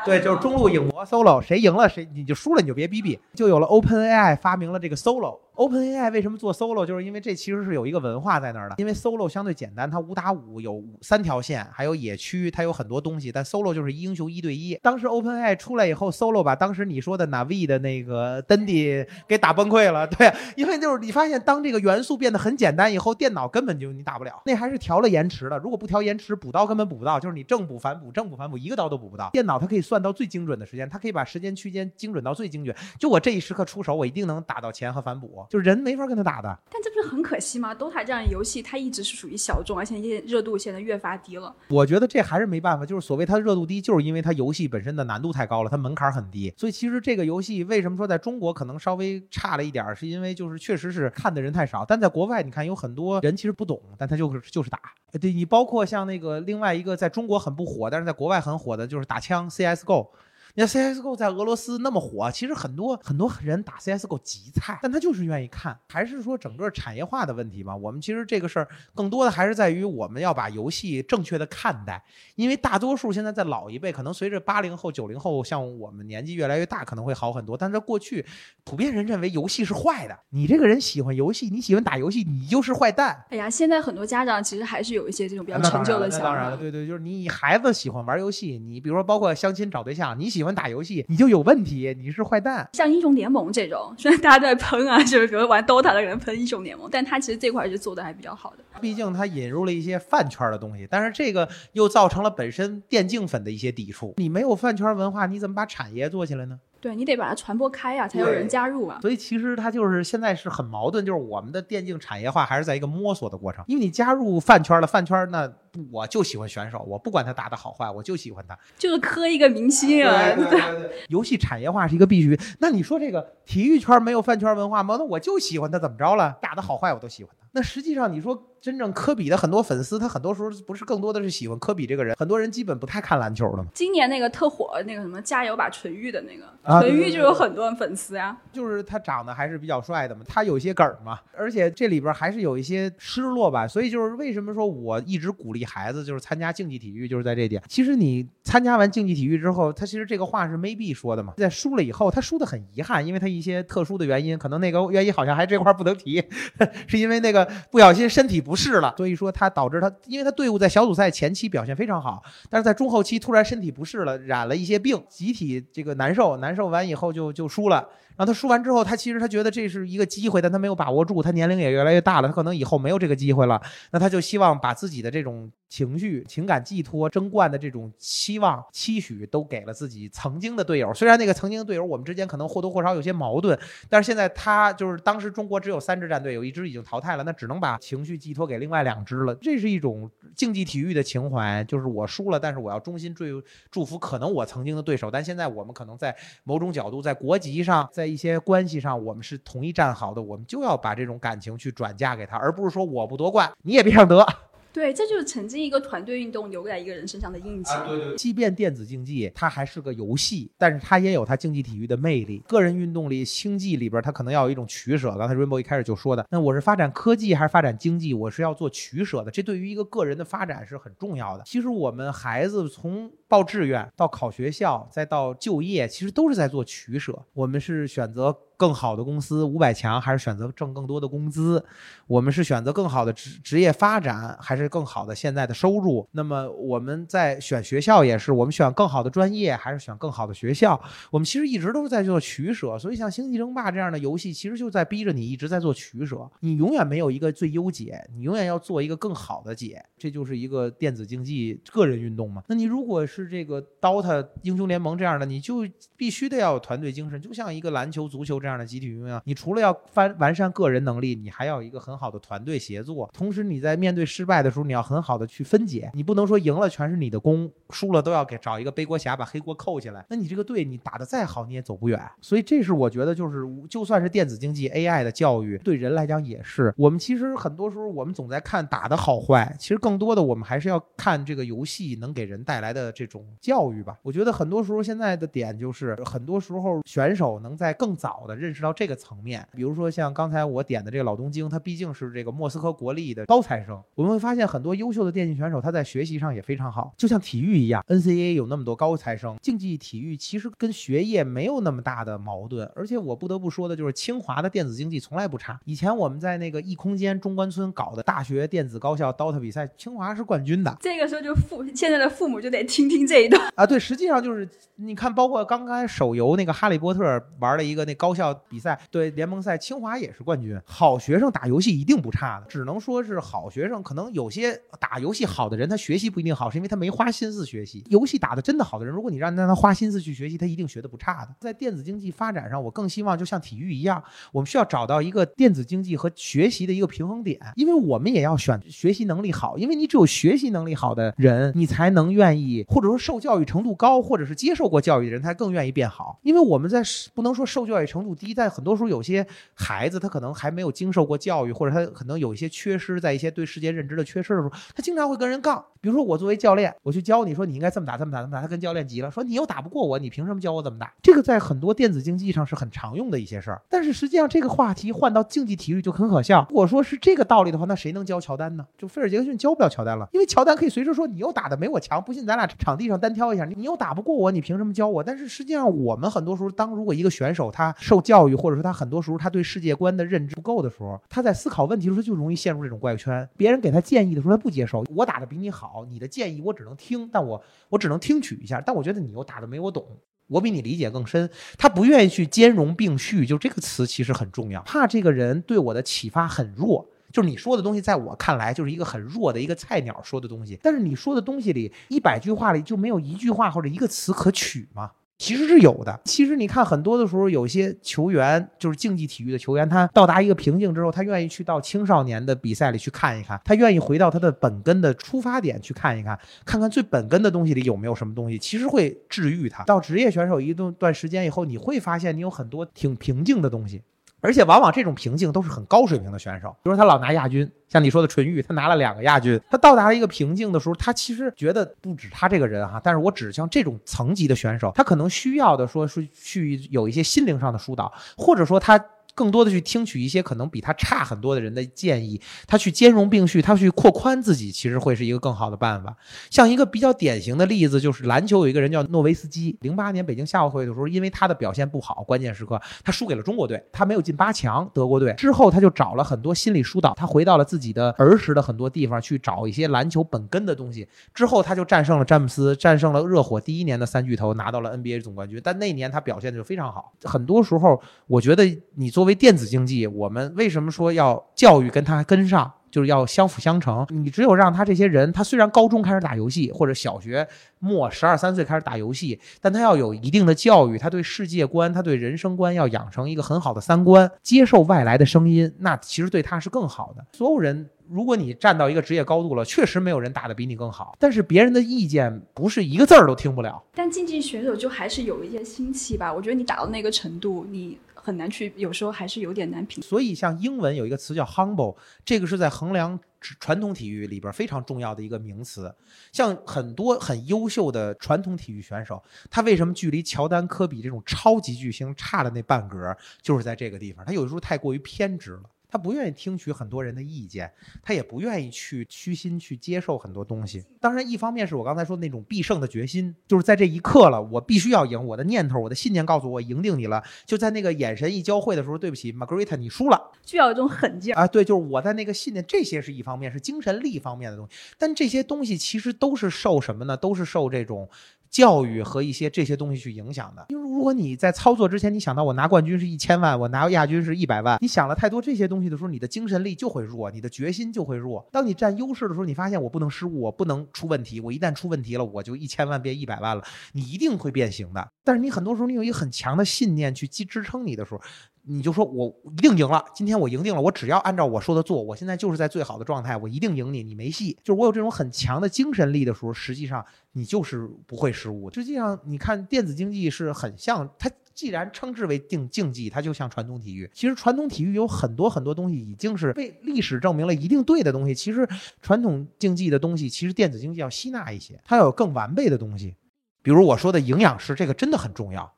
[0.03, 5.37] 对，就是中路影魔 solo，谁赢了谁你就输了，你就别逼逼，就有了 OpenAI 发明了这个 solo。
[5.55, 6.83] OpenAI 为什么做 solo？
[6.85, 8.75] 就是因为这其实是有一个文化在那儿的。
[8.79, 13.31] 因为 solo 相对简单，它五打五有三条线，还有野区，它有很多东西。
[13.31, 14.75] 但 solo 就是英雄一对一。
[14.81, 20.07] 当时 OpenAI 出来以后，solo 把当时你说的 Navi 的那个 Dandy 给打崩溃了。
[20.07, 24.41] 对，因为就是你发现，当这个元素变得很简单以后，电脑根本就你打不了。
[24.45, 27.19] 那还是调了延迟的，如果不调延迟，补刀根本补不到。
[27.19, 29.29] 就是你正补反补，正补反补，一个刀都补不到。
[29.31, 32.75] 电脑它可以算到最精准的时间，它可以把时间区间精准到最精准。
[32.99, 35.42] 就我这一时刻出手，我一定能打到前和反补。
[35.49, 36.23] 就是人没法跟他。
[36.23, 41.53] 打的，但这不是很可惜吗？DOTA 这样的游戏，它一直是属于小众，而且热度现在越发低了。
[41.67, 46.53] 我觉得这还是没办法，就是所谓它热度低，就是因为它游戏本身的难度太高了，它门槛很低。
[46.57, 51.83] 所以其实这个游戏为什么说在中国可能稍微差了一点，是因为就是确实是看的人太少。
[51.83, 54.79] 但在国外，你看有很多人其实不懂，但他就是就是打。
[55.19, 60.07] 对你包括像那个另外一个在中国很不火，但是在国外很火的就是打枪 CSGO。
[60.55, 67.75] 你看 CSGO 在俄罗斯那么火，其实很多很多人打 CSGO 极菜，但他就是愿意看，还是说整个产业化的问题吧？
[67.75, 72.03] 我们其实这个事儿更多的还是在于我们要把游戏正确的看待，
[72.35, 77.57] 因为大多数现在在老一辈，可能随着八零后、九零后，像我们年纪越来越大，可能会好很多。
[77.57, 78.23] 但在过去，
[78.63, 83.25] 普遍人认为游戏是坏的，你这个人喜欢游戏，你喜欢打游戏，你就是坏蛋。
[83.31, 86.25] 哎呀，现在很多家长其实还是有一些这种比较陈旧的想法。
[86.27, 92.67] 当然了，对对，就是你孩子喜欢玩游戏，你比如说包括相亲找对象，你喜欢打游戏，你就有问题，你是坏蛋。
[92.73, 98.63] 像英雄联盟这种，虽然大家都在喷啊， 就是比如玩 DOTA 的人喷英雄联盟，但他其实这块是做的还比较好的。
[98.81, 104.13] 毕竟他引入了一些饭圈的东西，但是这个又造成了本身电竞粉的一些抵触。
[104.17, 106.59] 你没有饭圈文化，你怎么把产业做起来呢？
[106.81, 108.99] 对你得把它传播开呀，才有人加入啊。
[109.01, 113.63] 所以其实它就是现在是很矛盾，就是我们的电竞产业化还是在一个摸索的过程。
[113.67, 115.49] 因为你加入饭圈了，饭圈那
[115.91, 120.35] 我就喜欢选手，我不管他打的好坏，我就喜欢他，就是磕一个明星啊。
[120.35, 122.39] 对对 对，游戏产业化是一个必须。
[122.59, 124.95] 那你说这个体育圈没有饭圈文化吗？
[124.97, 126.37] 那我就喜欢他，怎么着了？
[126.41, 127.47] 打的好坏我都喜欢他。
[127.51, 128.49] 那实际上你说。
[128.63, 133.65] 真正科比的很多粉丝，他很多时候不是更多的是喜欢科比这个人，很多人基本不太看篮球的嘛。
[133.73, 138.37] 今年那个特火那个什么加油吧纯欲的那个，纯欲就有很多粉丝呀。
[138.53, 143.67] 就是他长得还是比较帅的嘛，他有些梗嘛，而且这里边还是有一些失落吧。
[143.67, 147.61] 所以就是为什么说我一直鼓励孩子就是参加竞技体育，就是在这点。
[147.67, 156.23] 其实你参加完竞技体育之后，他其实这个话是 maybe 说的嘛，在输了以后，他输的很遗憾，因为他一些特殊的原因，可能那个原因好像还这块儿不能提，
[156.87, 159.33] 是因为那个不小心身体不适了，所以说。
[159.33, 167.89] 他导致他，因为他队伍在小组赛前期表现非常好，但是在中后期突然身体不适了，染了一些病，集体这个难受，难受完以后就就输了。
[168.15, 171.21] 然后他输完之后，他其实他觉得这是一个机会，但他没有把握住。
[171.21, 173.61] 他年龄也越来越大了，他可能以后没有这个机会了。
[173.91, 180.93] 那他就希望把自己的这种情绪、情感寄托、争冠的这种期望、期许都给了自己曾经的队友。
[180.93, 183.57] 虽然那个曾经的队友，我们之间可能或多或少有些矛盾，
[183.89, 189.33] 但是现在他就是当时中国只有三支战队，有一支已经淘汰了，那只能把情绪寄托给另外两支了。
[189.35, 193.25] 这是一种竞技体育的情怀，就是我输了，但是我要衷心祝
[193.71, 195.09] 祝福可能我曾经的对手。
[195.09, 204.25] 但现在我们可能在某种角度，在国籍上，在在一些关系上，我们是同一战壕的，我们就要把这种感情去转嫁给他，而不是说我不夺冠，你也别想得。
[204.73, 207.71] 对，这就是曾经一个团队运动留在一个人身上的印记。
[207.87, 208.15] 对对。
[208.15, 212.41] 即便电子竞技它还是个游戏，但是它也有它竞技体育的魅力。
[212.47, 215.15] 个人运动里，星际里边它可能要有一种取舍。
[215.15, 219.29] 刚才 Rainbow 一开始就说的，那我是发展科技还是发展经济，我是要做取舍的。
[219.29, 221.43] 这对于一个个人的发展是很重要的。
[221.45, 227.19] 其实我们孩子从报志愿到考学校，再到就业，其实都是在做取舍。
[227.33, 228.37] 我们是选择。
[228.55, 231.61] 更好的公司五百强，还是选择挣更多的工资？
[232.07, 236.07] 我们是选择更好的职职业发展，还是更好的现在的收入？
[236.11, 240.79] 那么我们在选学校也是，我们选更好的专业，还是选更好的学校？
[241.11, 242.79] 我们其实一直都是在做取舍。
[242.79, 246.29] 所以像星际争霸这样的游戏，其实就在逼着你一直在做取舍。
[246.39, 249.83] 你永远没有一个最优解，你永远要做一个更好的解。
[249.97, 252.43] 这就是一个电子竞技个人运动嘛。
[252.47, 255.67] 那你如果是是这个 DOTA 英雄联盟这样的，你就
[255.97, 258.53] 必须得要有团队精神，就像一个篮球、足球这样。
[258.53, 263.09] 的集体运营，你除了要翻完善个人能力，你还要有一个很好的团队协作。
[263.11, 265.89] 同时，你在面对失败的时候，你要很好的去分解。
[265.95, 270.05] 你不能说赢了全是你的功，输了都要给找一个背锅侠把黑锅扣起来。
[270.07, 271.99] 那你这个队你打得再好，你也走不远。
[272.21, 276.71] 所以，这是我觉得就是，就算是电子竞技 AI 的教育，对人来讲也是。
[276.77, 283.12] 我们其实很多时候我们总在看打的好坏，其实更多的我们还是要看这个游戏能给人带来的这种。
[283.13, 283.97] 种教育吧。
[284.01, 289.47] 我觉得很多时候现在的点就是，很多时候选手能在更早的认识到这个层面。
[289.53, 302.69] 比如说像刚才我点的这个老东京，他毕竟是这个莫斯科国立的高材生，我们会发现很多优秀的电竞选手他在学习上也非常好，就像体育一样，NCAA 有那么多高材生，竞技体育其实跟学业没有那么大的矛盾。
[302.75, 305.59] 而且我不得不说的就是，清华的电子竞技从来不差。
[305.65, 310.75] 以前我们在那个异空间中关村搞的大学电子高校 DOTA 比赛，清华是冠军的。
[310.79, 313.51] 这个时候就父现在的父母就得听听这一段。
[313.55, 317.03] 啊，对，实际上就是你看，包括刚刚手游那个《哈利波特》
[317.39, 320.59] 玩了一个那高校比赛，对联盟赛，清华也是冠军。
[320.65, 323.81] 好学生打游戏一定不差的，只能说是好学生。
[323.83, 327.83] 可能有些打游戏好的人，他学习不一定好，是因为他没花心思学习。
[327.89, 331.35] 游戏打的真的好的人，如果你让让他花心思去学习，他一定学的不差的。
[331.39, 346.19] 在电子竞技发展上，我更希望就像体育一样，我们需要找到一个电子竞技和学习的一个平衡点，因为我们也要选学习能力好，因为你只有学习能力好的人，你才能愿意，或说受教育程度高，或者是接受过教育的人，他更愿意变好。
[346.23, 346.81] 因为我们在
[347.13, 355.63] 不能说受教育程度低，在很多时候有些孩子他可能还没有经受过教育，或者他可能有一些缺失，在一些对世界认知的缺失的时候，他经常会跟人杠。
[355.81, 360.93] 比如说我作为教练，我去教你说你应该这么打，这么打，这么打，他跟教练急了，说你又打不过我，你凭什么教我怎么打？
[361.01, 363.61] 这个在很多电子竞技上是很常用的一些事儿。
[363.69, 366.45] 但是实际上这个话题换到竞技体育就很可笑。
[366.49, 368.65] 如果说是这个道理的话，那谁能教乔丹呢？
[368.77, 375.03] 就菲尔杰克逊教不了乔丹了，因为乔丹可以随时说你又打的没我强，不信咱俩场地上单挑一下，你你又打不过我，你凭什么教我？
[375.03, 383.27] 但是实际上我们很多时候，当如果一个选手他受教育，或者说他很多时候他对世界观的认知不够的时候，他在思考问题的时候就容易陷入这种怪圈。
[383.37, 389.85] 别人给他建议的时候他不接受，我打的比你好，你的建议我只能听，但我我只能听取一下，但我觉得你又打的没我懂。
[390.27, 394.61] 我比你理解更深，他不愿意去兼容并蓄，就这个词其实很重要。
[394.61, 400.59] 怕这个人对我的启发很弱，就是你说的东西，在我看来就是一个很弱的一个菜鸟说的东西。
[400.63, 404.89] 但是你说的东西里，一百句话里就没有一句话或者一个词可取吗？
[405.19, 405.97] 其实是有的。
[406.03, 419.63] 其实你看，很多的时候，有些球员就是竞技体育的球员，他到达一个瓶颈之后，他愿意去到青少年的比赛里去看一看，他愿意回到他的本根的出发点去看一看，看看最本根的东西里有没有什么东西，其实会治愈他。
[419.65, 423.83] 到职业选手一段段时间以后，你会发现你有很多挺平静的东西。
[424.23, 438.83] 而且往往这种瓶颈都是很高水平的选手，比如说他老拿亚军，像你说的纯玉，他拿了两个亚军，他到达了一个瓶颈的时候，他其实觉得不止他这个人哈，但是我指向这种层级的选手，他可能需要的说是去有一些心灵上的疏导，或者说他。
[439.15, 445.95] 更多的去听取一些可能比他差很多的人的建议，他去兼容并蓄，他去扩宽自己，其实会是一个更好的办法。
[446.29, 465.39] 像一个比较典型的例子，就是篮球有一个人叫诺维斯基，零八年北京夏奥会的时候，因为他的表现不好，关键时刻他输给了中国队，他没有进八强，德国队之后他就找了很多心理疏导，他回到了自己的儿时的很多地方去找一些篮球本根的东西，之后他就战胜了詹姆斯，战胜了热火第一年的三巨头，拿到了 NBA 总冠军。
[465.43, 466.93] 但那年他表现的就非常好。
[467.03, 468.43] 很多时候，我觉得
[468.75, 472.49] 你做作为电子竞技，我们为什么说要教育跟他跟上？
[472.71, 473.85] 就是要相辅相成。
[473.89, 477.27] 你只有让他这些人，他虽然高中开始打游戏，或者小学
[477.59, 487.05] 末十二三岁开始打游戏，但他要有一定的教育，他对世界观、他对人生观要养成一个很好的三观，接受外来的声音，那其实对他是更好的。
[487.11, 493.61] 所有人，如果你站到一个职业高度了，确实没有人打得比你更好，但是别人的意见不是一个字儿都听不了。
[493.75, 499.81] 但竞技选手就还是有一些心气吧，我觉得你打到那个程度，你很难去，有时候还是有点难评。
[499.81, 502.99] 所以，像英文有一个词叫 humble，这个是在衡量
[503.39, 505.73] 传统体育里边非常重要的一个名词。
[506.11, 509.01] 像很多很优秀的传统体育选手，
[509.31, 514.03] 他为什么距离乔丹、科比这种超级巨星差了那半格，就是在这个地方。
[514.05, 515.43] 他有的时候太过于偏执了。
[515.73, 517.51] 他不愿意听取很多人的意见，
[517.81, 520.63] 他也不愿意去虚心去接受很多东西。
[520.79, 525.03] 当然，一方面是我刚才说的那种必胜的决心，就是在这一刻了，我必须要赢。
[525.03, 527.03] 我的念头，我的信念告诉我，赢定你了。
[527.25, 530.11] 就在那个眼神一交汇的时候，对不起，Margarita，你输了。
[530.23, 531.25] 需要一种狠劲啊！
[531.25, 534.55] 对，就是我在那个信念，这些是一方面，是精神力方面的东西。
[534.77, 536.95] 但这些东西其实都是受什么呢？
[536.95, 537.89] 都是受这种。
[538.33, 548.27] 教育和一些这些东西去影响的，因为如果你在操作之前，你想到我拿冠军是一千万，我拿亚军是一百万，你想了太多这些东西的时候，你的精神力就会弱，你的决心就会弱。
[548.31, 554.89] 当你占优势的时候，你发现我不能失误，我不能出问题，我一旦出问题了，我就一千万变一百万了，你一定会变形的。
[555.03, 558.01] 但是你很多时候你有一个很强的信念去支支撑你的时候。
[558.45, 564.37] 你就说我一定赢了，今天我赢定了，我只要按照我说的做，我现在就是在最好的状态，我一定赢你，你没戏。
[564.43, 568.51] 就是我有这种很强的精神力的时候，实际上你就是不会失误。
[568.51, 573.89] 实际上，你看电子竞技是很像它，既然称之为竞竞技，它就像传统体育。
[573.93, 578.13] 其实传统体育有很多很多东西已经是被历史证明了一定对的东西。
[578.13, 578.45] 其实
[578.81, 582.95] 传统竞技的东西，其实电子竞技要吸纳一些，它要有更完备的东西。
[583.41, 585.49] 比如我说的营养师，这个真的很重要。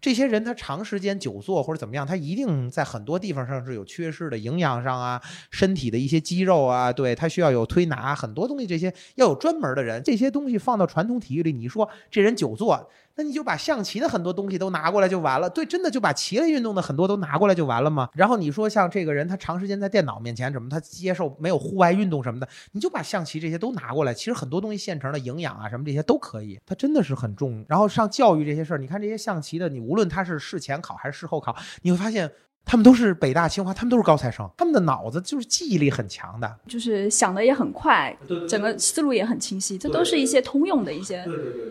[0.00, 5.20] 这些人他长时间久坐或者怎么样，他一定在很多地方上是有缺失的，营养上啊，
[5.50, 10.02] 身体的一些肌肉啊，对他需要有推拿，很多东西这些要有专门的人。
[10.02, 12.90] 这些东西放到传统体育里，你说这人久坐。
[13.16, 18.08] 那你就把象棋的很多东西都拿过来就完了，对，真的就把棋类运动的很多都拿过来就完了吗？
[18.14, 24.14] 然后你说像这个人，他长时间在电脑面前什么，他接受没有户外运动什么的，你就把象棋这些都拿过来。
[24.14, 27.64] 其实很多东西现成的营养啊什么这些都可以，它真的是很重。
[27.68, 32.30] 然后上教育这些事儿，你看这些象棋的，你无论他是事前考还是事后考，你会发现。
[32.64, 38.16] 他们都是北大清华，他们都是高材生，他们的脑子就是记忆力很强的，就是想的也很快，
[38.48, 41.26] 整个思路也很清晰，这都是一些通用的一些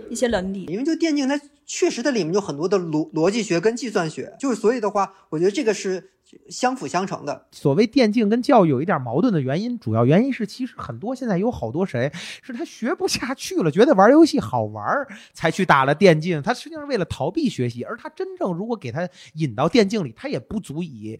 [0.09, 0.65] 一些能力。
[0.65, 6.11] 因为就电竞，它确实它里面有很多的逻逻辑学跟计算学，就是所以的话，我觉得这个是。
[6.49, 7.47] 相辅相成的。
[7.51, 12.11] 所谓电竞跟教育有一点矛盾的原因，主要原因是其实很多现在有好多谁
[12.41, 14.85] 是他学不下去了，觉得玩游戏好玩
[15.33, 21.19] 才去打了电竞，他实际上是为了逃避学习，而他真正如果给他引到电竞里，他也不足以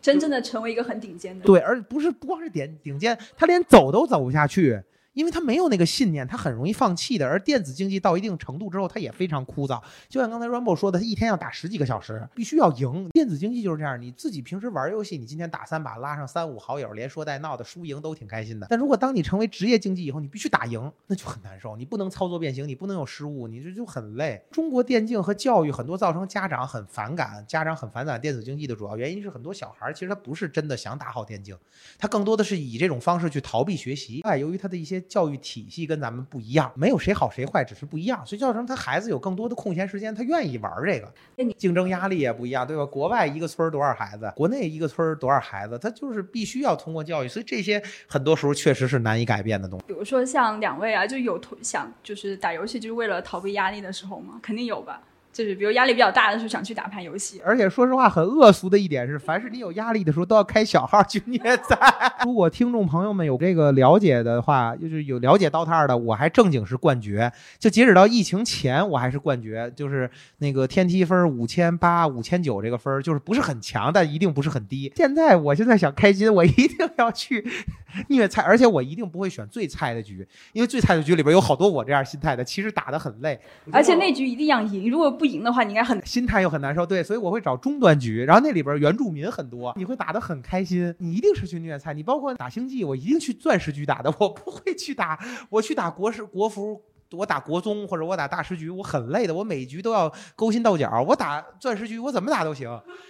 [0.00, 1.44] 真正的成为一个很顶尖的。
[1.44, 4.82] 对，而不是不光是点顶尖，他连走都走不下去。
[5.12, 7.26] 因为他没有那个信念，他很容易放弃的。
[7.26, 9.80] 而电子竞技到一定程度之后，它也非常枯燥。
[10.08, 13.08] 就像刚才 Rambo 说的，他一天要打十几个小时，必须要赢。
[13.10, 18.66] 电子竞技就是这样，你自己平时玩游戏，你今天打三把，拉上三五好友，连说带闹的，输赢都挺开心的。
[18.70, 21.76] 但如果当你成为职业竞技以后，你必须打赢，那就很难受。
[21.76, 24.40] 你不能操作变形，你不能有失误，你这就很累。
[24.50, 31.56] 中国电竞和教育很多造成家长很反感，家长很反感电子竞技的主要原因是很多小孩其实他不是真的想打好电竞，
[31.98, 34.20] 他更多的是以这种方式去逃避学习。
[34.22, 35.86] 哎，由于他的一些教育体系。
[35.90, 41.12] 跟咱们不一样，没有谁好谁坏，只是不一样，所以造成他孩子有更多的空闲时间，他愿意玩这个。
[41.56, 42.86] 竞争压力也不一样，对吧？
[42.86, 49.84] 国外一个村多少孩子，国内一个村多少孩子，他就是必须要通过教育，所以这些很多时候确实是难以改变的东西。
[49.88, 54.38] 比如说像两位啊，就有想就是打游戏就是为了逃避压力的时候吗？
[54.40, 55.02] 肯定有吧。
[55.32, 61.78] 就是比如压力比较大的时候想去打盘游戏，而且说实话很恶俗的一点是，凡是你有压力的时候都要开小号去虐菜。
[62.26, 67.32] 如果听众朋友们有这个了解的话，就是有了解刀塔的，我还正经是冠绝。
[67.58, 74.92] 就截止到疫情前，我还是冠绝，就是那个天梯分五千八、五千九这个分，就是不是很强，但一定不是很低。
[74.96, 77.46] 现在我现在想开心，我一定要去
[78.08, 83.38] 虐菜，而且我一定不会选最菜的局，因为最菜的局里边有好多我这样心态的，其实打的很累。
[83.72, 90.94] 而且那局一定要赢，如果不赢的话，你应该很心态又很难受，对，所以我会找中端局，然后那里边原住民很多，你会打得很开心。
[90.98, 95.18] 你一定是去虐菜，你包括打星际，我一定去钻石局打的，我不会去打，
[95.48, 96.80] 我去打国师国服。
[97.12, 99.34] 我打国宗或者我打大师局，我很累的。
[99.34, 101.04] 我每局都要勾心斗角。
[101.08, 102.68] 我打钻石局，我怎么打都行。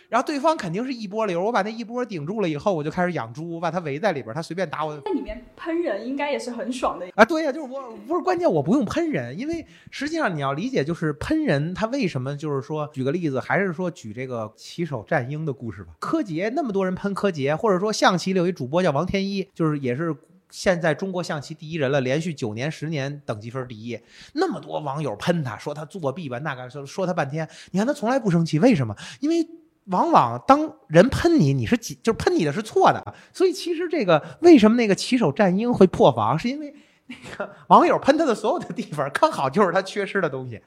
[0.08, 5.00] 然后对方肯定是一波流，我把那一波顶住了以后，我就开始养猪，我把它围在里边，他随便打我。
[5.04, 7.24] 那里面喷人应该也是很爽的啊！
[7.24, 15.92] 对呀，就是我不是关键，我不用喷人，因为实际上你要理解，就是喷人他为什么就是说，举个例子，还是说举这个棋手战鹰的故事吧。
[16.00, 20.16] 柯洁那么多人喷柯洁，或者说象棋里有一主播叫王天一，就是也是。
[20.50, 23.98] 现在中国象棋第一人了，连续九年、十年等级分第一，
[24.34, 27.48] 那么多网友喷他，说他作弊吧，那个说说他半天。
[27.70, 28.94] 你看他从来不生气，为什么？
[29.20, 29.46] 因为
[29.86, 33.14] 往往当人喷你，你是几就是喷你的是错的。
[33.32, 36.74] 所以其实这个为什么那个棋手战鹰会破防，是因为
[37.06, 40.60] 那个网友喷他的所有的地方，刚好就是他缺失的东西。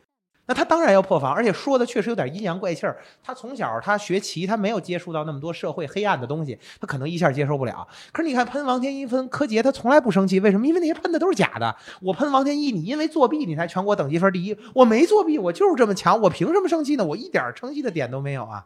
[0.46, 2.98] 那他当然要破防，而且说的确实有点阴阳怪气儿。
[3.24, 7.88] 他从小他学棋，他没有接触到那么多社会黑暗的东西，他可能一下接受不了。
[8.12, 10.68] 可是你看喷王天一、喷柯洁，他从来不生气，为什么？
[10.68, 11.74] 因为那些喷的都是假的。
[12.02, 17.06] 我喷王天一，你因为作弊你才全国等级分第一，我没作弊，我就是这么强，我凭什么生气呢？
[17.06, 18.66] 我一点生气的点都没有啊。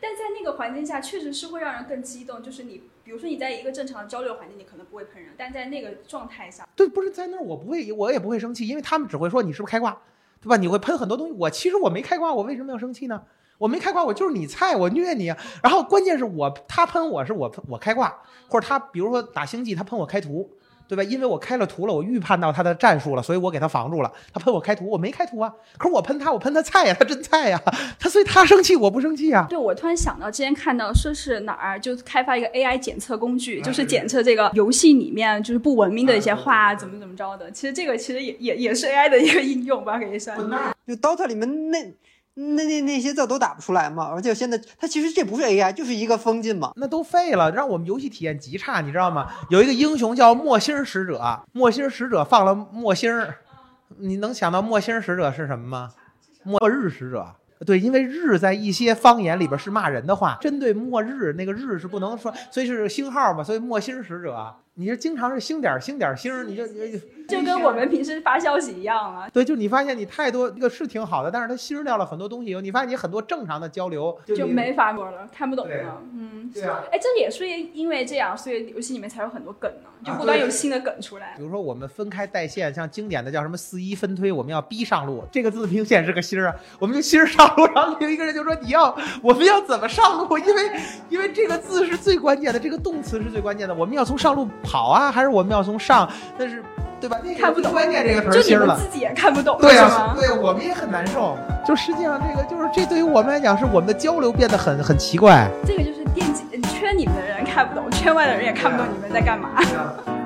[0.00, 2.42] 但在那个环境下，确实是会让人更激动。
[2.42, 9.96] 就是你，比如说你在一个正常的交流环境，你可能不会喷人，但在那个状态下，对，不是在那儿我不会，我也不会生气，因为他们只会说你是不是开挂。
[10.44, 10.56] 对吧？
[10.56, 13.22] 你会喷很多东西，我其实我没开挂，我为什么要生气呢？
[13.56, 15.26] 我没开挂，我就是你菜，我虐你。
[15.62, 18.14] 然后关键是我他喷我是我我开挂，
[18.48, 20.50] 或者他比如说打星际，他喷我开图。
[20.86, 21.02] 对吧？
[21.02, 24.12] 因为我开了图了，我预判到他的战术了，所以我给他防住了。
[24.32, 25.52] 他喷我开图，我没开图啊。
[25.78, 27.60] 可是我喷他，我喷他菜呀，他真菜呀。
[27.98, 29.46] 他所以他生气，我不生气啊。
[29.48, 37.50] 对，我突然想到，之前看到说是哪儿就开发一个 AI 检测工具，就是检测这个游戏里面就是不文明的一些话，怎么怎么着的。
[37.50, 40.36] 其实这个其实也也也是 AI 的一个应用吧，可以算。
[40.86, 41.78] 就 DOTA 里面那。
[42.34, 44.10] 那那那些字都打不出来嘛？
[44.12, 46.72] 而且现在它其实这不是 AI，就是一个封禁嘛。
[46.76, 49.30] 那都废了，让我们游戏体验极差，你知道吗？
[49.50, 53.12] 有一个英雄叫墨星使者，墨星使者放了墨星，
[53.98, 55.90] 你能想到墨星使者是什么吗？
[56.42, 57.36] 末日使者。
[57.64, 64.56] 对，因为日在一些方言里边是骂人的话，针对末日那个日是不能说，所以是星号嘛，所以墨星使者。
[64.76, 66.98] 你是经常是星点儿星点儿星儿，你就你就
[67.28, 76.02] 就跟我们平时发消息一样啊，对，就你发现你太多这个是挺好的，但是它牺牲掉了很多东西以后，你发现你很多正常的交流你就没法说了，看不懂了。
[76.12, 76.82] 嗯，对啊。
[76.90, 81.44] 哎，这也是因为这样，所以游戏里面才有很多梗呢，就啊不断有新的梗出来比。
[81.44, 90.36] 如说我们分开带线，像经典的叫什么四一分推，我们要逼上路，这个字明显是个心儿啊，我们就心儿上路，然后有一个人就说你要我们要怎么上路？
[90.36, 90.62] 因为
[91.10, 96.08] 因为这个字是最关键的，这个动词是最关键的，我们要从上路跑啊，还是我们要从上？
[96.36, 96.62] 但是
[97.00, 97.18] 对吧？
[97.22, 98.66] 那个看不懂关键这个词儿心了。
[98.66, 100.16] 们自己也看不懂，对啊？
[100.18, 101.36] 对我们也很难受。
[101.66, 105.48] 就实际上这个就是这对于我们来讲，是我们的交流变得很很奇怪。
[105.66, 109.50] 这个就是电竞圈里面的人看不懂，圈外的人也看不懂你们在干嘛。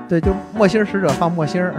[0.08, 1.74] 对，就墨心儿使者放墨心儿。